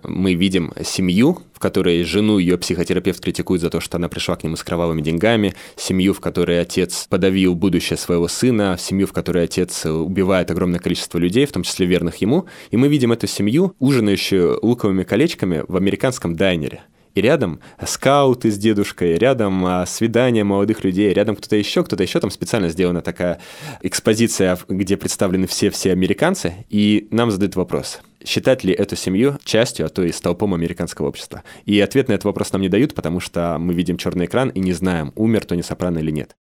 [0.03, 4.45] мы видим семью, в которой жену ее психотерапевт критикует за то, что она пришла к
[4.45, 9.45] нему с кровавыми деньгами, семью, в которой отец подавил будущее своего сына, семью, в которой
[9.45, 13.75] отец убивает огромное количество людей, в том числе верных ему, и мы видим эту семью,
[13.79, 16.83] ужинающую луковыми колечками в американском дайнере.
[17.19, 22.21] И рядом скауты с дедушкой, рядом а, свидания молодых людей, рядом кто-то еще, кто-то еще.
[22.21, 23.41] Там специально сделана такая
[23.83, 26.65] экспозиция, где представлены все-все американцы.
[26.69, 31.43] И нам задают вопрос, считать ли эту семью частью, а то и столпом американского общества.
[31.65, 34.61] И ответ на этот вопрос нам не дают, потому что мы видим черный экран и
[34.61, 36.37] не знаем, умер Тони Сопрано или нет.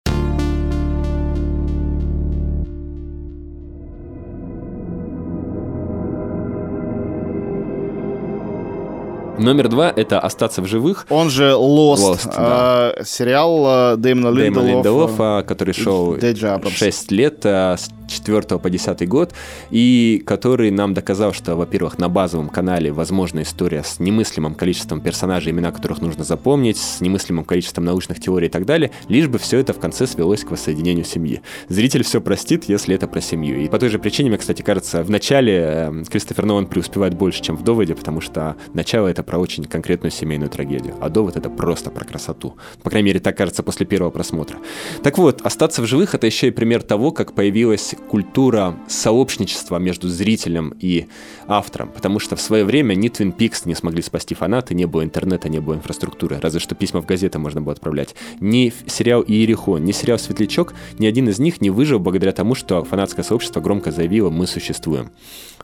[9.38, 11.06] Номер два— это «Остаться в живых».
[11.10, 12.92] Он же Lost, Lost, да.
[12.96, 14.36] э, сериал э, Дэймона.
[14.36, 16.74] Линдолофа, который шел Дэй Джей Абрамс.
[16.76, 19.34] 6 лет, э, 4 по 10 год,
[19.70, 25.52] и который нам доказал, что, во-первых, на базовом канале возможна история с немыслимым количеством персонажей,
[25.52, 29.58] имена которых нужно запомнить, с немыслимым количеством научных теорий и так далее, лишь бы все
[29.58, 31.42] это в конце свелось к воссоединению семьи.
[31.68, 33.60] Зритель все простит, если это про семью.
[33.60, 37.42] И по той же причине, мне, кстати, кажется, в начале э, Кристофер Нолан преуспевает больше,
[37.42, 41.50] чем в «Доводе», потому что начало— это про очень конкретную семейную трагедию, а «Довод»— это
[41.50, 42.56] просто про красоту.
[42.82, 44.58] По крайней мере, так кажется после первого просмотра.
[45.02, 50.08] Так вот, «Остаться в живых»— это еще и пример того, как появилась культура сообщничества между
[50.08, 51.06] зрителем и
[51.46, 55.04] автором, потому что в свое время ни Twin Peaks не смогли спасти фанаты, не было
[55.04, 58.14] интернета, не было инфраструктуры, разве что письма в газеты можно было отправлять.
[58.40, 62.84] Ни сериал «Иерихон», ни сериал «Светлячок», ни один из них не выжил благодаря тому, что
[62.84, 65.10] фанатское сообщество громко заявило «мы существуем».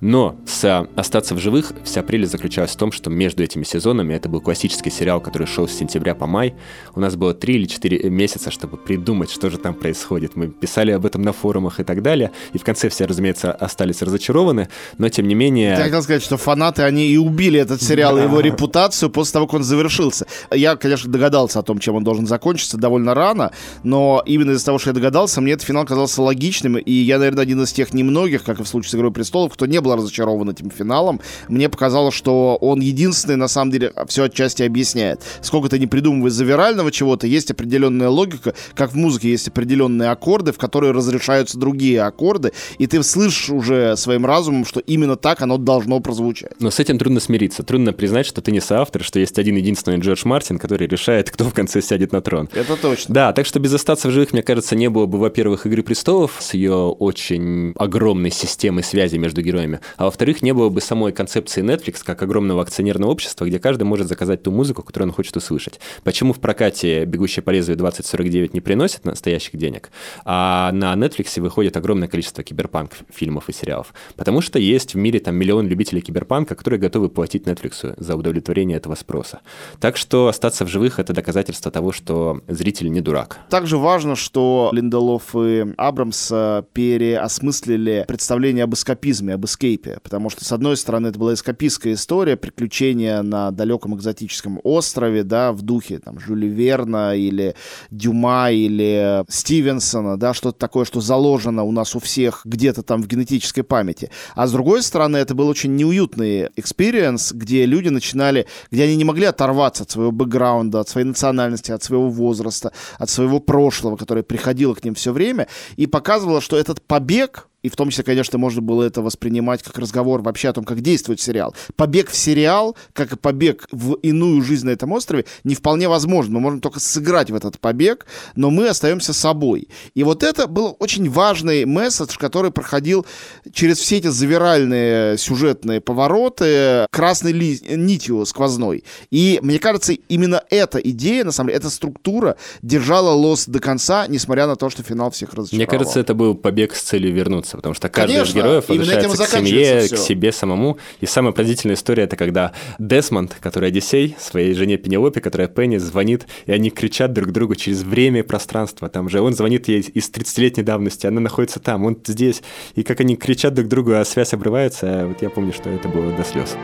[0.03, 4.29] Но с «Остаться в живых» вся прелесть заключалась в том, что между этими сезонами, это
[4.29, 6.57] был классический сериал, который шел с сентября по май,
[6.97, 10.35] у нас было 3 или 4 месяца, чтобы придумать, что же там происходит.
[10.35, 14.03] Мы писали об этом на форумах и так далее, и в конце все, разумеется, остались
[14.03, 15.77] разочарованы, но тем не менее...
[15.79, 19.47] Я хотел сказать, что фанаты, они и убили этот сериал, и его репутацию после того,
[19.47, 20.27] как он завершился.
[20.51, 23.53] Я, конечно, догадался о том, чем он должен закончиться довольно рано,
[23.85, 27.43] но именно из-за того, что я догадался, мне этот финал казался логичным, и я, наверное,
[27.43, 30.51] один из тех немногих, как и в случае с «Игрой престолов», кто не был разочарован
[30.51, 31.21] этим финалом.
[31.49, 35.21] Мне показалось, что он единственный, на самом деле, все отчасти объясняет.
[35.41, 40.53] Сколько ты не придумываешь завирального чего-то, есть определенная логика, как в музыке есть определенные аккорды,
[40.53, 45.59] в которые разрешаются другие аккорды, и ты слышишь уже своим разумом, что именно так оно
[45.59, 46.53] должно прозвучать.
[46.61, 47.63] Но с этим трудно смириться.
[47.63, 51.45] Трудно признать, что ты не соавтор, что есть один единственный Джордж Мартин, который решает, кто
[51.45, 52.49] в конце сядет на трон.
[52.53, 53.15] Это точно.
[53.15, 56.37] Да, так что без остаться в живых, мне кажется, не было бы, во-первых, «Игры престолов»
[56.41, 61.63] с ее очень огромной системой связи между героями, а во-вторых, не было бы самой концепции
[61.63, 65.81] Netflix как огромного акционерного общества, где каждый может заказать ту музыку, которую он хочет услышать.
[66.05, 69.91] Почему в прокате «Бегущая по лезвию 2049» не приносит настоящих денег,
[70.25, 73.95] а на Netflix выходит огромное количество киберпанк фильмов и сериалов?
[74.17, 78.77] Потому что есть в мире там миллион любителей киберпанка, которые готовы платить Netflix за удовлетворение
[78.77, 79.41] этого спроса.
[79.81, 83.39] Так что остаться в живых— это доказательство того, что зритель не дурак.
[83.49, 90.45] Также важно, что Линделов и Абрамс э, переосмыслили представление об эскапизме, об эскейпе, потому что,
[90.45, 95.99] с одной стороны, это была эскапистская история, приключения на далеком экзотическом острове, да, в духе
[95.99, 97.55] там Жюли Верна или
[97.91, 103.07] Дюма или Стивенсона, да, что-то такое, что заложено у нас у всех где-то там в
[103.07, 104.11] генетической памяти.
[104.35, 109.05] А с другой стороны, это был очень неуютный experience, где люди начинали, где они не
[109.05, 114.23] могли оторваться от своего бэкграунда, от своей национальности, от своего возраста, от своего прошлого, которое
[114.23, 115.47] приходило к ним все время,
[115.77, 119.79] и показывало, что этот побег и в том числе, конечно, можно было это воспринимать как
[119.79, 121.55] разговор вообще о том, как действует сериал.
[121.77, 126.35] Побег в сериал, как и побег в иную жизнь на этом острове, не вполне возможно.
[126.35, 129.69] Мы можем только сыграть в этот побег, но мы остаемся собой.
[129.95, 133.07] И вот это был очень важный месседж, который проходил
[133.53, 137.61] через все эти завиральные сюжетные повороты красной ли...
[137.71, 138.85] нитью сквозной.
[139.11, 144.07] И мне кажется, именно эта идея, на самом деле, эта структура держала Лос до конца,
[144.09, 145.59] несмотря на то, что финал всех разочаровал.
[145.59, 148.69] Мне кажется, это был побег с целью вернуться меняется, потому что каждый Конечно, из героев
[148.69, 149.97] возвращается к семье, все.
[149.97, 150.79] к себе самому.
[151.01, 156.27] И самая поразительная история это когда Десмонд, который Одиссей, своей жене Пенелопе, которая Пенни, звонит,
[156.47, 158.89] и они кричат друг другу через время и пространство.
[158.89, 162.43] Там же он звонит ей из 30-летней давности, она находится там, он здесь.
[162.75, 165.89] И как они кричат друг другу, а связь обрывается, а вот я помню, что это
[165.89, 166.57] было до слез.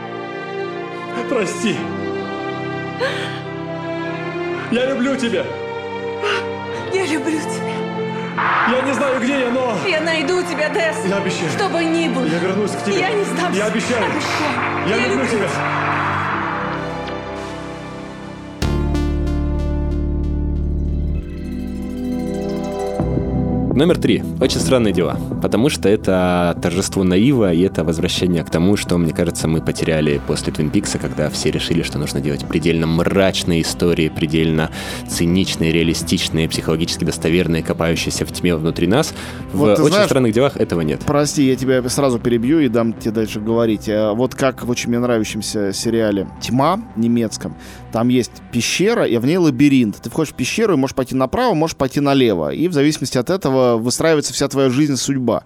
[1.29, 1.75] Прости.
[4.71, 5.45] Я люблю тебя.
[6.93, 7.88] Я люблю тебя.
[8.71, 9.75] Я не знаю, где я, но...
[9.87, 10.97] Я найду тебя, Десс.
[11.05, 11.49] Я обещаю.
[11.49, 12.25] Что бы ни было.
[12.25, 12.99] Я вернусь к тебе.
[12.99, 13.57] Я не сдамся.
[13.57, 14.05] Я обещаю.
[14.05, 14.87] Обещаю.
[14.87, 15.49] Я, я люблю, люблю тебя.
[23.79, 24.21] Номер три.
[24.41, 25.17] Очень странные дела.
[25.41, 30.19] Потому что это торжество наива, и это возвращение к тому, что, мне кажется, мы потеряли
[30.27, 34.69] после Твин Пикса, когда все решили, что нужно делать предельно мрачные истории, предельно
[35.07, 39.13] циничные, реалистичные, психологически достоверные, копающиеся в тьме внутри нас.
[39.53, 40.99] Вот, в очень знаешь, странных делах этого нет.
[41.05, 43.87] Прости, я тебя сразу перебью и дам тебе дальше говорить.
[43.87, 47.55] Э, вот как в очень мне нравящемся сериале «Тьма» немецком,
[47.93, 50.01] там есть пещера, и в ней лабиринт.
[50.01, 52.53] Ты входишь в пещеру и можешь пойти направо, можешь пойти налево.
[52.53, 55.43] И в зависимости от этого выстраивается вся твоя жизнь, судьба.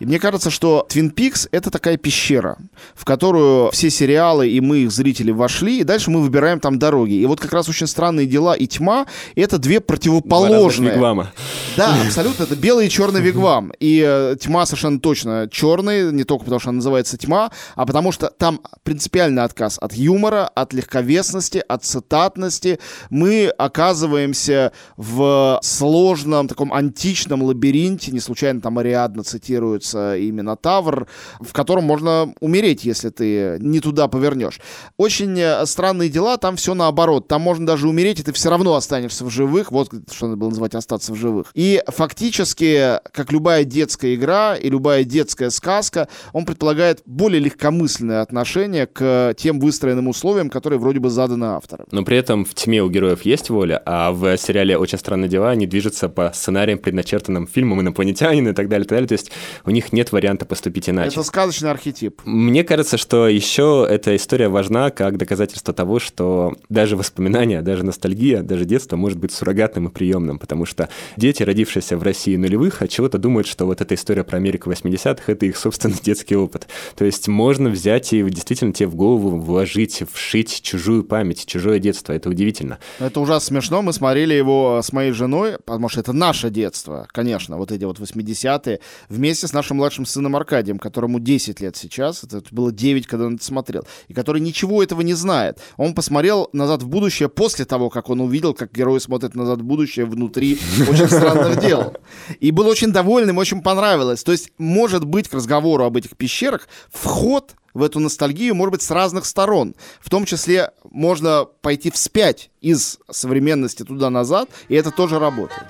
[0.00, 2.56] И мне кажется, что Twin Peaks— это такая пещера,
[2.94, 7.14] в которую все сериалы и мы, их зрители, вошли, и дальше мы выбираем там дороги.
[7.14, 10.92] И вот как раз «Очень странные дела» и «Тьма»— это две противоположные.
[10.92, 11.32] вигвама.
[11.76, 12.44] Да, абсолютно.
[12.44, 13.72] Это белый и черный вигвам.
[13.80, 18.12] И э, «Тьма» совершенно точно черный, не только потому, что она называется «Тьма», а потому
[18.12, 22.78] что там принципиальный отказ от юмора, от легковесности, от цитатности.
[23.10, 31.06] Мы оказываемся в сложном таком античном лабиринте, не случайно там Ариадна цитируется появится и Минотавр,
[31.40, 34.60] в котором можно умереть, если ты не туда повернешь.
[34.96, 37.28] Очень э, странные дела, там все наоборот.
[37.28, 39.72] Там можно даже умереть, и ты все равно останешься в живых.
[39.72, 41.50] Вот что надо было называть остаться в живых.
[41.54, 48.86] И фактически, как любая детская игра и любая детская сказка, он предполагает более легкомысленное отношение
[48.86, 51.86] к тем выстроенным условиям, которые вроде бы заданы автором.
[51.90, 55.50] Но при этом в тьме у героев есть воля, а в сериале «Очень странные дела»
[55.50, 59.08] они движутся по сценариям, предначертанным фильмом «Инопланетянин» и так далее, и так далее.
[59.08, 59.30] То есть
[59.64, 61.12] у них нет варианта поступить иначе.
[61.12, 62.20] Это сказочный архетип.
[62.24, 68.42] Мне кажется, что еще эта история важна как доказательство того, что даже воспоминания, даже ностальгия,
[68.42, 72.90] даже детство может быть суррогатным и приемным, потому что дети, родившиеся в России нулевых, от
[72.90, 76.68] чего-то думают, что вот эта история про Америку 80-х— это их собственный детский опыт.
[76.96, 82.12] То есть можно взять и действительно тебе в голову вложить, вшить чужую память, чужое детство.
[82.12, 82.78] Это удивительно.
[82.98, 83.82] Это ужасно смешно.
[83.82, 87.98] Мы смотрели его с моей женой, потому что это наше детство, конечно, вот эти вот
[87.98, 93.26] 80-е, вместе с нашим младшим сыном Аркадием, которому 10 лет сейчас, это было 9, когда
[93.26, 95.58] он это смотрел, и который ничего этого не знает.
[95.76, 99.64] Он посмотрел «Назад в будущее» после того, как он увидел, как герои смотрят «Назад в
[99.64, 100.58] будущее» внутри
[100.88, 101.94] очень странных дел.
[102.40, 104.24] И был очень довольным, очень понравилось.
[104.24, 108.82] То есть, может быть, к разговору об этих пещерах вход в эту ностальгию может быть
[108.82, 109.74] с разных сторон.
[110.00, 115.66] В том числе можно пойти вспять из современности туда-назад, и это тоже работает.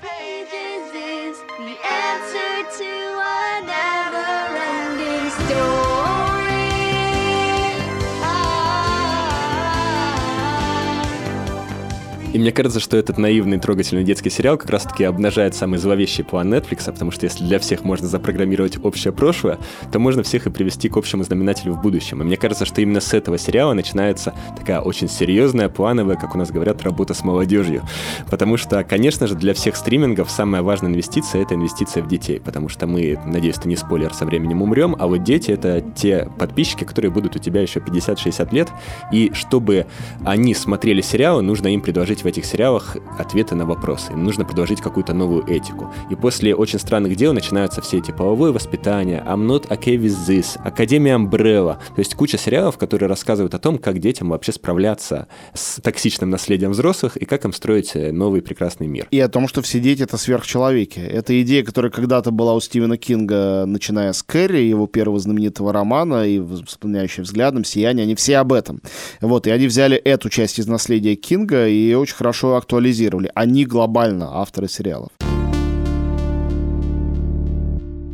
[12.38, 16.54] И мне кажется, что этот наивный, трогательный детский сериал как раз-таки обнажает самый зловещий план
[16.54, 19.58] Netflix, потому что если для всех можно запрограммировать общее прошлое,
[19.90, 22.22] то можно всех и привести к общему знаменателю в будущем.
[22.22, 26.38] И мне кажется, что именно с этого сериала начинается такая очень серьезная, плановая, как у
[26.38, 27.82] нас говорят, работа с молодежью.
[28.30, 32.68] Потому что, конечно же, для всех стримингов самая важная инвестиция— это инвестиция в детей, потому
[32.68, 36.84] что мы, надеюсь, это не спойлер, со временем умрем, а вот дети— это те подписчики,
[36.84, 38.68] которые будут у тебя еще 50-60 лет,
[39.10, 39.86] и чтобы
[40.24, 44.12] они смотрели сериалы, нужно им предложить этих сериалах ответы на вопросы.
[44.12, 45.92] Им нужно предложить какую-то новую этику.
[46.10, 50.58] И после «Очень странных дел» начинаются все эти половое воспитание, I'm not okay with this,
[50.62, 51.78] Академия Umbrella.
[51.94, 56.72] То есть куча сериалов, которые рассказывают о том, как детям вообще справляться с токсичным наследием
[56.72, 59.08] взрослых и как им строить э, новый прекрасный мир.
[59.10, 61.00] И о том, что все дети— это сверхчеловеки.
[61.00, 66.26] Это идея, которая когда-то была у Стивена Кинга, начиная с Кэрри, его первого знаменитого романа,
[66.26, 68.82] и «Воспоминающий взглядом», «Сияние», они все об этом.
[69.20, 73.30] Вот, и они взяли эту часть из наследия Кинга и очень хорошо актуализировали.
[73.34, 75.10] Они глобально авторы сериалов.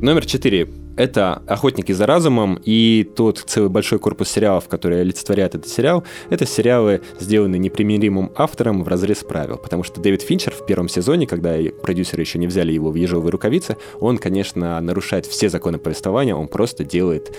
[0.00, 0.68] Номер четыре.
[0.96, 6.46] Это «Охотники за разумом» и тот целый большой корпус сериалов, который олицетворяет этот сериал, это
[6.46, 9.56] сериалы, сделанные непримиримым автором в разрез правил.
[9.56, 13.32] Потому что Дэвид Финчер в первом сезоне, когда продюсеры еще не взяли его в ежовые
[13.32, 17.34] рукавицы, он, конечно, нарушает все законы повествования, он просто делает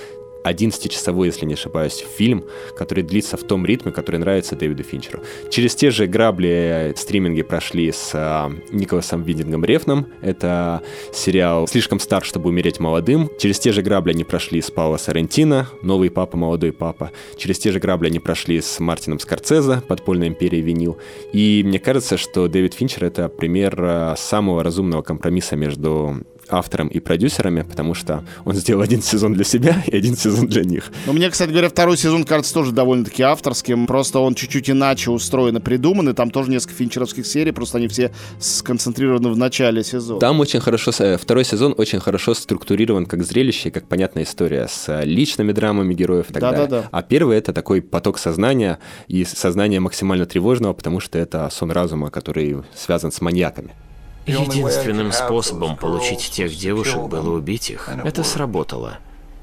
[0.46, 2.46] 11-часовой, если не ошибаюсь, фильм,
[2.78, 5.20] который длится в том ритме, который нравится Дэвиду Финчеру.
[5.50, 10.08] Через те же грабли стриминги прошли с а, Николасом Виндингом Рефном.
[10.22, 10.82] Это
[11.14, 13.30] сериал «Слишком стар, чтобы умереть молодым».
[13.40, 17.12] Через те же грабли они прошли с Пауло Соррентино, «Новый папа, молодой папа».
[17.38, 20.98] Через те же грабли они прошли с Мартином Скорцеза, «Подпольная империя винил».
[21.34, 27.00] И мне кажется, что Дэвид Финчер— это пример а, самого разумного компромисса между автором и
[27.00, 30.92] продюсерами, потому что он сделал один сезон для себя и один сезон для них.
[31.06, 33.88] Но мне, кстати говоря, второй сезон кажется тоже довольно-таки авторским.
[33.88, 37.88] Просто он чуть-чуть иначе устроен и придуман, и там тоже несколько финчеровских серий, просто они
[37.88, 40.20] все сконцентрированы в начале сезона.
[40.20, 44.90] Там очень хорошо, э, второй сезон очень хорошо структурирован как зрелище, как понятная история с
[44.90, 46.68] э, личными драмами героев и так далее.
[46.68, 46.90] Да-да-да.
[46.92, 52.10] А первый это такой поток сознания и сознание максимально тревожного, потому что это сон разума,
[52.10, 53.74] который связан с маньяками.
[54.26, 57.90] Единственным способом получить тех девушек было убить их.
[58.04, 58.98] Это сработало.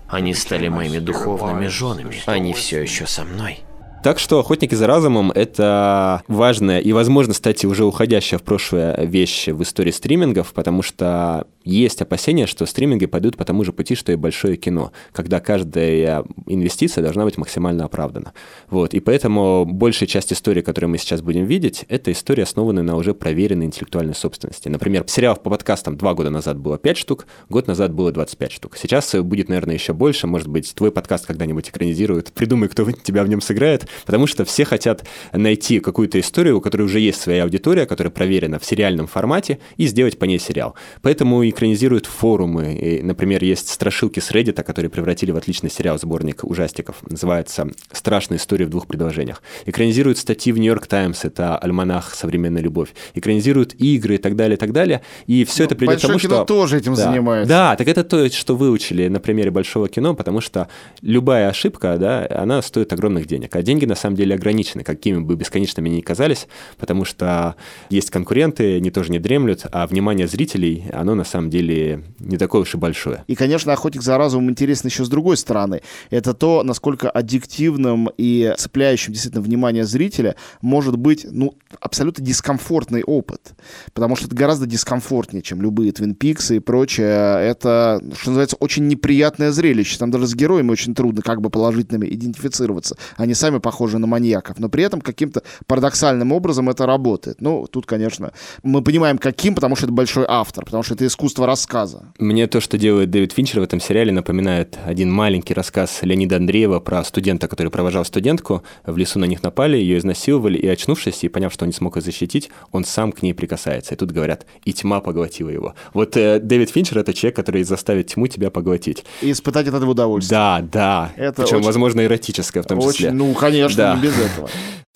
[0.08, 2.22] Они стали моими духовными женами.
[2.26, 3.60] Они все еще со мной.
[4.02, 9.46] Так что «Охотники за разумом»— это важная и, возможно, кстати, уже уходящая в прошлое вещь
[9.46, 14.12] в истории стримингов, потому что есть опасения, что стриминги пойдут по тому же пути, что
[14.12, 18.32] и большое кино, когда каждая инвестиция должна быть максимально оправдана.
[18.70, 18.94] Вот.
[18.94, 23.14] И поэтому большая часть истории, которую мы сейчас будем видеть, это история, основанная на уже
[23.14, 24.68] проверенной интеллектуальной собственности.
[24.68, 28.76] Например, сериалов по подкастам два года назад было 5 штук, год назад было 25 штук.
[28.76, 30.26] Сейчас будет, наверное, еще больше.
[30.26, 32.32] Может быть, твой подкаст когда-нибудь экранизируют.
[32.32, 33.88] Придумай, кто тебя в нем сыграет.
[34.04, 38.58] Потому что все хотят найти какую-то историю, у которой уже есть своя аудитория, которая проверена
[38.58, 40.74] в сериальном формате, и сделать по ней сериал.
[41.02, 42.74] Поэтому и экранизируют форумы.
[42.74, 46.96] И, например, есть страшилки с Reddit, которые превратили в отличный сериал, сборник ужастиков.
[47.08, 49.42] Называется «Страшная история в двух предложениях».
[49.66, 52.90] Экранизируют статьи в Нью-Йорк Таймс, это альманах «Современная любовь».
[53.14, 55.02] Экранизируют игры и так далее, и так далее.
[55.26, 56.44] И все это придет к тому, кино что...
[56.44, 57.04] тоже этим Да.
[57.04, 57.48] занимается.
[57.48, 60.68] Да, так это то, что выучили на примере большого кино, потому что
[61.00, 63.54] любая ошибка, да, она стоит огромных денег.
[63.54, 66.46] А деньги на самом деле ограничены, какими бы бесконечными ни казались,
[66.78, 67.56] потому что
[67.90, 72.62] есть конкуренты, они тоже не дремлют, а внимание зрителей, оно на самом деле не такое
[72.62, 73.24] уж и большое.
[73.26, 75.82] И, конечно, «Охотник за разумом» интересен еще с другой стороны.
[76.10, 83.54] Это то, насколько аддиктивным и цепляющим действительно внимание зрителя может быть, ну, абсолютно дискомфортный опыт.
[83.94, 87.06] Потому что это гораздо дискомфортнее, чем любые Твин Пиксы и прочее.
[87.06, 89.98] Это, что называется, очень неприятное зрелище.
[89.98, 92.96] Там даже с героями очень трудно как бы положительными идентифицироваться.
[93.16, 94.58] Они сами похожи на маньяков.
[94.58, 97.40] Но при этом каким-то парадоксальным образом это работает.
[97.40, 98.32] Ну, тут, конечно,
[98.62, 102.12] мы понимаем, каким, потому что это большой автор, потому что это искусство рассказа.
[102.18, 106.80] Мне то, что делает Дэвид Финчер в этом сериале, напоминает один маленький рассказ Леонида Андреева
[106.80, 108.62] про студента, который провожал студентку.
[108.84, 111.96] В лесу на них напали, ее изнасиловали, и очнувшись, и поняв, что он не смог
[111.96, 113.94] ее защитить, он сам к ней прикасается.
[113.94, 115.74] И тут говорят, и тьма поглотила его.
[115.94, 119.04] Вот э, Дэвид Финчер— это человек, который заставит тьму тебя поглотить.
[119.20, 120.38] И испытать от этого удовольствие.
[120.38, 121.12] Да, да.
[121.16, 123.08] Это Причем, очень- возможно, эротическое в том числе.
[123.08, 123.94] Очень, ну, конечно, Да.
[123.96, 124.48] не без этого.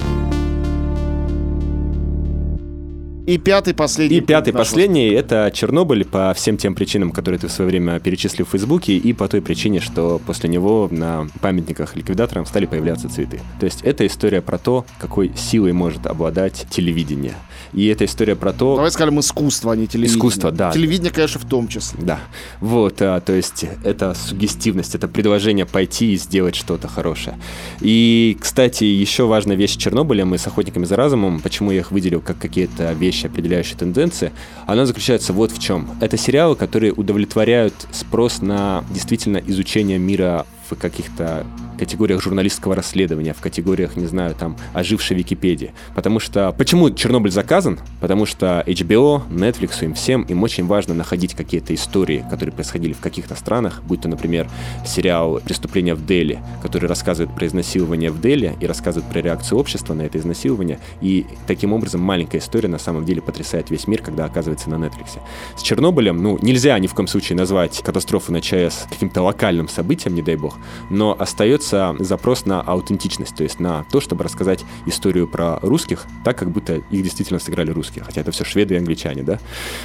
[3.27, 4.18] И пятый, последний.
[4.18, 8.47] И пятый, последний, это Чернобыль по всем тем причинам, которые ты в свое время перечислил
[8.47, 13.41] в Фейсбуке, и по той причине, что после него на памятниках ликвидаторам стали появляться цветы.
[13.59, 17.35] То есть это история про то, какой силой может обладать телевидение.
[17.72, 18.77] И это история про то...
[18.77, 20.16] Давай скажем искусство, а не телевидение.
[20.16, 20.70] Искусство, да.
[20.70, 21.99] Телевидение, конечно, в том числе.
[22.01, 22.20] Да,
[22.61, 27.37] вот, а, то есть это сугестивность, это предложение пойти и сделать что-то хорошее.
[27.81, 32.20] И, кстати, еще важная вещь Чернобыля, мы с «Охотниками за разумом», почему я их выделил
[32.20, 34.33] как какие-то вещи, определяющие тенденции,
[34.67, 35.89] она заключается вот в чем.
[36.01, 41.47] Это сериалы, которые удовлетворяют спрос на действительно изучение мира в каких-то
[41.79, 45.73] категориях журналистского расследования, в категориях, не знаю, там, ожившей Википедии.
[45.95, 46.55] Потому что...
[46.57, 47.79] Почему Чернобыль заказан?
[48.01, 53.01] Потому что HBO, Netflix, им всем, им очень важно находить какие-то истории, которые происходили в
[53.01, 54.49] каких-то странах, будь то, например,
[54.87, 59.95] сериал «Преступление в Дели», который рассказывает про изнасилование в Дели и рассказывает про реакцию общества
[59.95, 60.79] на это изнасилование.
[61.01, 65.19] И таким образом маленькая история на самом деле потрясает весь мир, когда оказывается на Netflix.
[65.57, 70.14] С Чернобылем, ну, нельзя ни в коем случае назвать катастрофу на ЧАЭС каким-то локальным событием,
[70.14, 70.55] не дай бог,
[70.90, 76.38] но остается запрос на аутентичность, то есть на то, чтобы рассказать историю про русских так,
[76.38, 79.38] как будто их действительно сыграли русские, хотя это все шведы и англичане, да?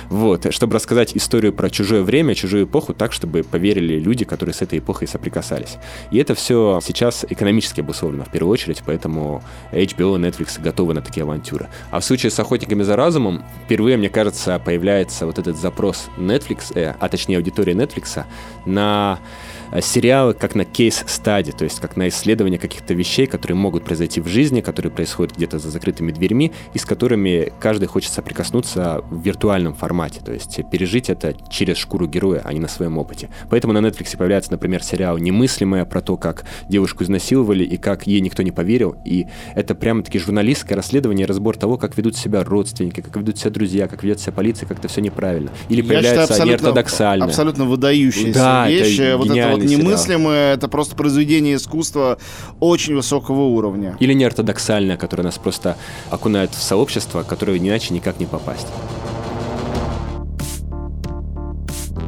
[0.09, 4.61] Вот, чтобы рассказать историю про чужое время, чужую эпоху так, чтобы поверили люди, которые с
[4.61, 5.77] этой эпохой соприкасались.
[6.11, 11.23] И это все сейчас экономически обусловлено в первую очередь, поэтому HBO, Netflix готовы на такие
[11.23, 11.67] авантюры.
[11.91, 16.77] А в случае с «Охотниками за разумом» впервые, мне кажется, появляется вот этот запрос Netflix,
[16.77, 18.23] э, а точнее аудитории Netflix
[18.65, 23.85] на э, сериалы как на кейс-стади, то есть как на исследование каких-то вещей, которые могут
[23.85, 29.01] произойти в жизни, которые происходят где-то за закрытыми дверьми, и с которыми каждый хочет соприкоснуться
[29.09, 33.29] в виртуальном формате, то есть пережить это через шкуру героя, а не на своем опыте.
[33.49, 38.19] Поэтому на Netflix появляется, например, сериал «Немыслимое» про то, как девушку изнасиловали и как ей
[38.21, 43.15] никто не поверил, и это прямо-таки журналистское расследование, разбор того, как ведут себя родственники, как
[43.15, 45.51] ведут себя друзья, как ведет себя полиция, как это все неправильно.
[45.69, 47.25] Или Я появляется считаю, абсолютно, неортодоксально.
[47.25, 48.99] абсолютно выдающаяся Да, это вещь.
[49.17, 49.81] вот это вот сериал.
[49.81, 52.17] немыслимое, это просто произведение искусства
[52.59, 53.95] очень высокого уровня.
[53.99, 55.77] Или неортодоксальная, которая нас просто
[56.09, 58.67] окунает в сообщество, которое иначе никак не попасть.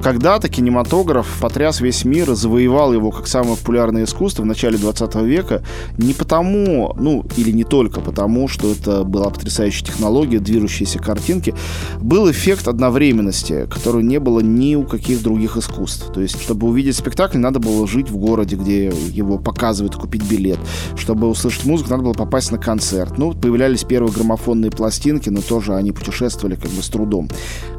[0.04, 5.16] Когда-то кинематограф потряс весь мир и завоевал его как самое популярное искусство в начале 20
[5.24, 5.64] века
[5.97, 11.56] не потому, ну, или не только потому, что это была потрясающая технология, движущиеся картинки.
[12.01, 16.12] Был эффект одновременности, который не было ни у каких других искусств.
[16.14, 20.60] То есть, чтобы увидеть спектакль, надо было жить в городе, где его показывают, купить билет.
[20.97, 23.18] Чтобы услышать музыку, надо было попасть на концерт.
[23.18, 27.30] Ну, появлялись первые граммофонные пластинки, но тоже они путешествовали как бы с трудом.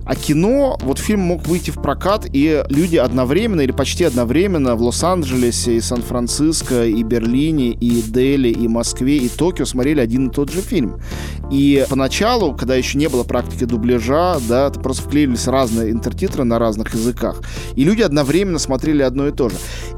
[0.07, 4.83] А кино, вот фильм мог выйти в прокат, и люди одновременно или почти одновременно в
[4.83, 10.51] Лос-Анджелесе, и Сан-Франциско, и Берлине, и Дели, и Москве, и Токио смотрели один и тот
[10.51, 11.01] же фильм.
[11.51, 16.59] И поначалу, когда еще не было практики дубляжа, да, это просто вклеивались разные интертитры на
[16.59, 17.43] разных языках,
[17.75, 19.57] и люди одновременно смотрели одно и то же.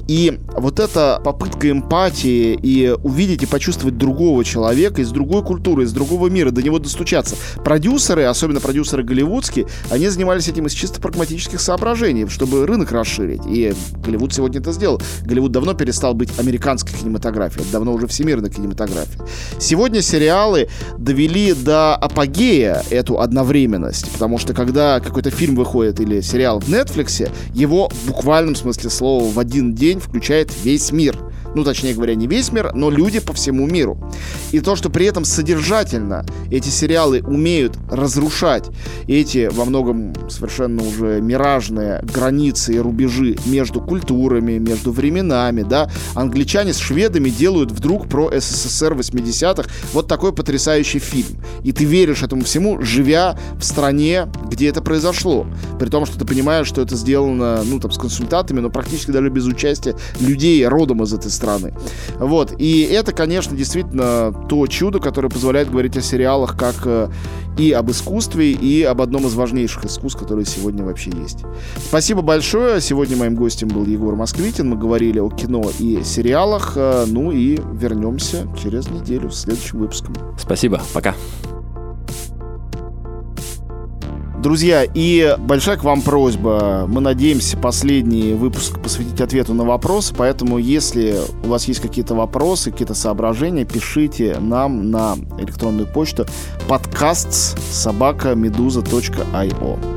[0.09, 5.93] И вот эта попытка эмпатии и увидеть и почувствовать другого человека из другой культуры, из
[5.93, 7.37] другого мира, до него достучаться.
[7.65, 13.43] Продюсеры, особенно продюсеры голливудские, они занимались этим из чисто прагматических соображений, чтобы рынок расширить.
[13.47, 15.01] И Голливуд сегодня это сделал.
[15.25, 19.21] Голливуд давно перестал быть американской кинематографией, давно уже всемирная кинематография.
[19.59, 26.61] Сегодня сериалы довели до апогея эту одновременность, потому что когда какой-то фильм выходит или сериал
[26.61, 31.17] в Netflix, его в буквальном смысле слова в один день включает весь мир
[31.57, 33.99] ну, точнее говоря, не весь мир, но люди по всему миру.
[34.53, 38.67] И то, что при этом содержательно эти сериалы умеют разрушать
[39.07, 46.73] эти во многом совершенно уже миражные границы и рубежи между культурами, между временами, да, англичане
[46.73, 51.41] с шведами делают вдруг про СССР 80-х вот такой потрясающий фильм.
[51.63, 55.47] И ты веришь этому всему, живя в стране, где это произошло.
[55.79, 59.29] При том, что ты понимаешь, что это сделано, ну, там, с консультантами, но практически даже
[59.31, 61.75] без участия людей родом из этой страны.
[62.19, 62.55] Вот.
[62.59, 67.09] И это, конечно, действительно то чудо, которое позволяет говорить о сериалах как э,
[67.59, 71.45] и об искусстве, и об одном из важнейших искусств, которые сегодня вообще есть.
[71.77, 72.81] Спасибо большое.
[72.81, 74.69] Сегодня моим гостем был Егор Москвитин.
[74.69, 76.73] Мы говорили о кино и сериалах.
[76.77, 80.15] Э, ну и вернемся через неделю с следующим выпуском.
[80.39, 80.83] Спасибо.
[80.93, 81.15] Пока.
[84.47, 86.85] Друзья, и большая к вам просьба.
[86.87, 92.71] Мы надеемся последний выпуск посвятить ответу на вопросы, поэтому если у вас есть какие-то вопросы,
[92.71, 96.27] какие-то соображения, пишите нам на электронную почту
[96.69, 99.97] подкаст собака медуза.io.